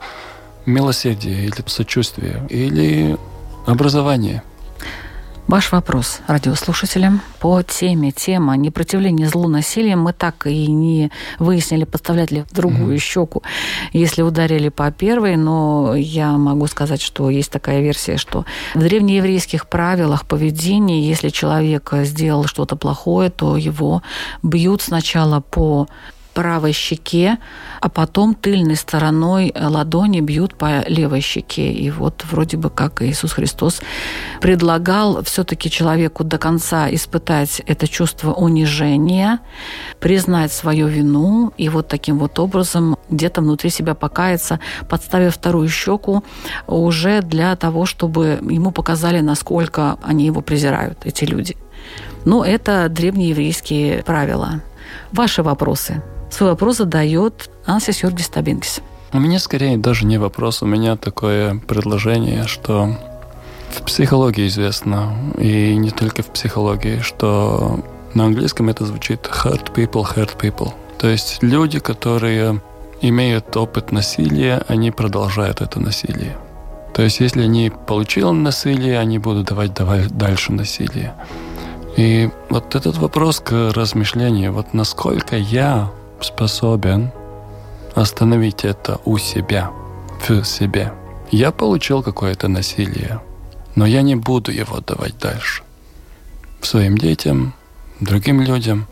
милосердие 0.67 1.47
или 1.47 1.65
сочувствие, 1.67 2.47
или 2.49 3.19
образование– 3.67 4.45
Ваш 5.48 5.72
вопрос 5.72 6.20
радиослушателям 6.28 7.20
по 7.40 7.62
теме 7.62 8.12
тема 8.12 8.57
непротивления 8.57 9.28
злу 9.28 9.48
насилием 9.48 10.00
мы 10.00 10.12
так 10.12 10.46
и 10.46 10.66
не 10.68 11.11
выяснили, 11.40 11.85
подставлять 11.85 12.31
ли 12.31 12.44
другую 12.52 12.96
mm-hmm. 12.96 13.00
щеку, 13.00 13.42
если 13.92 14.22
ударили 14.22 14.68
по 14.68 14.90
первой, 14.93 15.36
но 15.36 15.95
я 15.97 16.32
могу 16.38 16.68
сказать, 16.68 17.03
что 17.03 17.28
есть 17.28 17.51
такая 17.51 17.80
версия, 17.80 18.16
что 18.16 18.47
в 18.74 18.78
древнееврейских 18.78 19.66
правилах 19.68 20.26
поведения, 20.26 21.07
если 21.07 21.28
человек 21.28 21.90
сделал 21.93 22.45
что-то 22.45 22.76
плохое, 22.76 23.28
то 23.28 23.57
его 23.57 24.03
бьют 24.43 24.80
сначала 24.80 25.40
по 25.40 25.88
правой 26.33 26.72
щеке, 26.72 27.39
а 27.80 27.89
потом 27.89 28.35
тыльной 28.35 28.76
стороной 28.76 29.53
ладони 29.59 30.20
бьют 30.20 30.57
по 30.57 30.83
левой 30.89 31.20
щеке. 31.20 31.72
И 31.72 31.91
вот 31.91 32.24
вроде 32.30 32.57
бы 32.57 32.70
как 32.70 33.03
Иисус 33.03 33.33
Христос 33.33 33.80
предлагал 34.41 35.22
все-таки 35.22 35.70
человеку 35.70 36.24
до 36.24 36.39
конца 36.39 36.93
испытать 36.93 37.62
это 37.66 37.87
чувство 37.89 38.33
унижения, 38.33 39.41
признать 40.01 40.53
свою 40.53 40.87
вину 40.89 41.53
и 41.57 41.68
вот 41.68 41.89
таким 41.89 42.18
вот 42.18 42.39
образом 42.39 42.97
где-то 43.11 43.41
внутри 43.41 43.70
себя 43.70 43.95
покаяться, 43.95 44.61
подставив 44.89 45.35
вторую 45.35 45.68
щеку 45.68 46.24
уже 46.66 47.22
для 47.22 47.57
того, 47.57 47.87
чтобы 47.87 48.39
ему 48.51 48.70
показали, 48.70 49.20
насколько 49.20 49.99
они 50.03 50.26
его 50.26 50.41
презирают, 50.41 50.99
эти 51.05 51.24
люди. 51.24 51.57
Ну, 52.24 52.43
это 52.43 52.89
древнееврейские 52.89 54.03
правила. 54.05 54.62
Ваши 55.12 55.43
вопросы. 55.43 56.03
Свой 56.33 56.49
вопрос 56.49 56.78
задает 56.78 57.51
Ансис 57.66 58.03
Юргис 58.03 58.30
Табинкис. 58.30 58.80
У 59.12 59.20
меня 59.20 59.39
скорее 59.39 59.76
даже 59.76 60.07
не 60.07 60.16
вопрос, 60.16 60.62
у 60.62 60.66
меня 60.66 60.97
такое 60.97 61.61
предложение, 61.68 62.47
что 62.47 62.97
в 63.70 63.83
психологии 63.83 64.47
известно, 64.47 65.12
и 65.37 65.76
не 65.76 65.91
только 65.91 66.22
в 66.22 66.28
психологии, 66.28 67.01
что 67.01 67.85
на 68.14 68.24
английском 68.24 68.70
это 68.70 68.87
звучит 68.87 69.28
hurt 69.30 69.74
people, 69.74 70.07
hurt 70.07 70.39
people. 70.39 70.72
То 70.99 71.09
есть 71.09 71.43
люди, 71.43 71.80
которые 71.80 72.62
имеют 73.03 73.55
опыт 73.55 73.93
насилия, 73.93 74.62
они 74.68 74.91
продолжают 74.91 75.61
это 75.61 75.80
насилие. 75.80 76.39
То 76.95 77.03
есть 77.03 77.20
если 77.20 77.43
они 77.43 77.70
получили 77.87 78.24
насилие, 78.24 78.99
они 78.99 79.18
будут 79.18 79.49
давать, 79.49 79.74
давать 79.74 80.09
дальше 80.16 80.53
насилие. 80.53 81.12
И 81.99 82.30
вот 82.49 82.74
этот 82.74 82.97
вопрос 82.97 83.41
к 83.41 83.70
размышлению, 83.74 84.55
вот 84.55 84.72
насколько 84.72 85.37
я 85.37 85.91
способен 86.25 87.11
остановить 87.95 88.64
это 88.64 89.01
у 89.05 89.18
себя, 89.18 89.70
в 90.27 90.45
себе. 90.45 90.93
Я 91.31 91.51
получил 91.51 92.03
какое-то 92.03 92.49
насилие, 92.49 93.20
но 93.75 93.87
я 93.87 94.03
не 94.03 94.16
буду 94.16 94.51
его 94.51 94.81
давать 94.81 95.18
дальше. 95.18 95.62
Своим 96.61 96.97
детям, 96.97 97.55
другим 98.01 98.41
людям. 98.41 98.87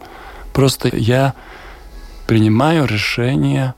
Просто 0.53 0.95
я 0.97 1.35
принимаю 2.27 2.87
решение 2.87 3.75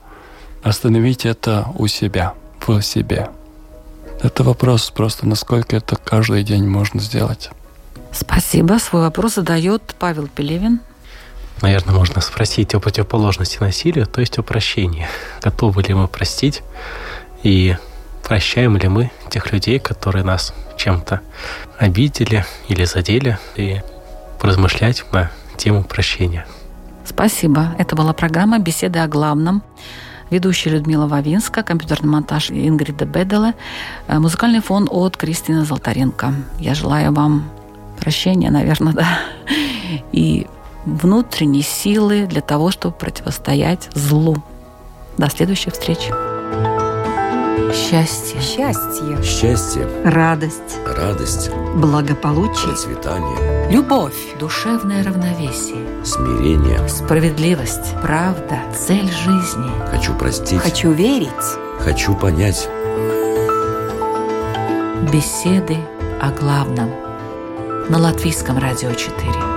остановить 0.63 1.25
это 1.25 1.67
у 1.75 1.87
себя, 1.87 2.33
в 2.65 2.81
себе. 2.81 3.29
Это 4.21 4.43
вопрос 4.43 4.89
просто, 4.89 5.27
насколько 5.27 5.75
это 5.75 5.95
каждый 5.97 6.43
день 6.43 6.65
можно 6.65 7.01
сделать. 7.01 7.49
Спасибо. 8.11 8.77
Свой 8.79 9.01
вопрос 9.01 9.35
задает 9.35 9.95
Павел 9.99 10.27
Пелевин. 10.27 10.79
Наверное, 11.63 11.95
можно 11.95 12.19
спросить 12.19 12.75
о 12.75 12.81
противоположности 12.81 13.57
насилия, 13.61 14.05
то 14.05 14.19
есть 14.19 14.37
о 14.37 14.43
прощении. 14.43 15.07
Готовы 15.41 15.81
ли 15.83 15.93
мы 15.93 16.09
простить 16.09 16.61
и 17.41 17.77
прощаем 18.21 18.75
ли 18.75 18.89
мы 18.89 19.11
тех 19.29 19.49
людей, 19.53 19.79
которые 19.79 20.25
нас 20.25 20.53
чем-то 20.75 21.21
обидели 21.77 22.45
или 22.67 22.83
задели, 22.83 23.39
и 23.55 23.79
поразмышлять 24.41 25.05
на 25.13 25.31
тему 25.55 25.85
прощения. 25.85 26.45
Спасибо. 27.05 27.73
Это 27.77 27.95
была 27.95 28.11
программа 28.11 28.59
«Беседы 28.59 28.99
о 28.99 29.07
главном». 29.07 29.63
Ведущая 30.31 30.71
Людмила 30.71 31.07
Вавинска, 31.07 31.63
компьютерный 31.63 32.09
монтаж 32.09 32.51
Ингрида 32.51 33.05
Беделе, 33.05 33.53
э, 34.07 34.19
музыкальный 34.19 34.59
фон 34.59 34.89
от 34.91 35.15
Кристины 35.15 35.63
Золотаренко. 35.63 36.33
Я 36.59 36.73
желаю 36.73 37.13
вам 37.13 37.49
прощения, 38.01 38.51
наверное, 38.51 38.93
да, 38.97 39.19
и 40.11 40.47
внутренней 40.85 41.61
силы 41.61 42.25
для 42.25 42.41
того, 42.41 42.71
чтобы 42.71 42.95
противостоять 42.95 43.89
злу. 43.93 44.37
До 45.17 45.29
следующих 45.29 45.73
встреч. 45.73 46.09
Счастье. 47.73 48.39
Счастье. 48.41 49.23
Счастье, 49.23 49.87
Радость. 50.03 50.77
радость, 50.85 51.49
Благополучие. 51.75 52.67
процветание, 52.69 53.69
Любовь. 53.71 54.13
Душевное 54.39 55.03
равновесие. 55.03 56.03
смирение. 56.05 56.87
Справедливость. 56.87 57.93
Правда. 58.01 58.59
Цель 58.77 59.09
жизни. 59.11 59.71
Хочу 59.89 60.13
простить, 60.13 60.59
Хочу 60.59 60.91
верить. 60.91 61.29
хочу 61.79 62.13
понять. 62.15 62.67
Беседы 65.11 65.77
о 66.21 66.29
главном. 66.31 66.89
На 67.89 67.97
Латвийском 67.97 68.57
радио 68.57 68.93
4. 68.93 69.52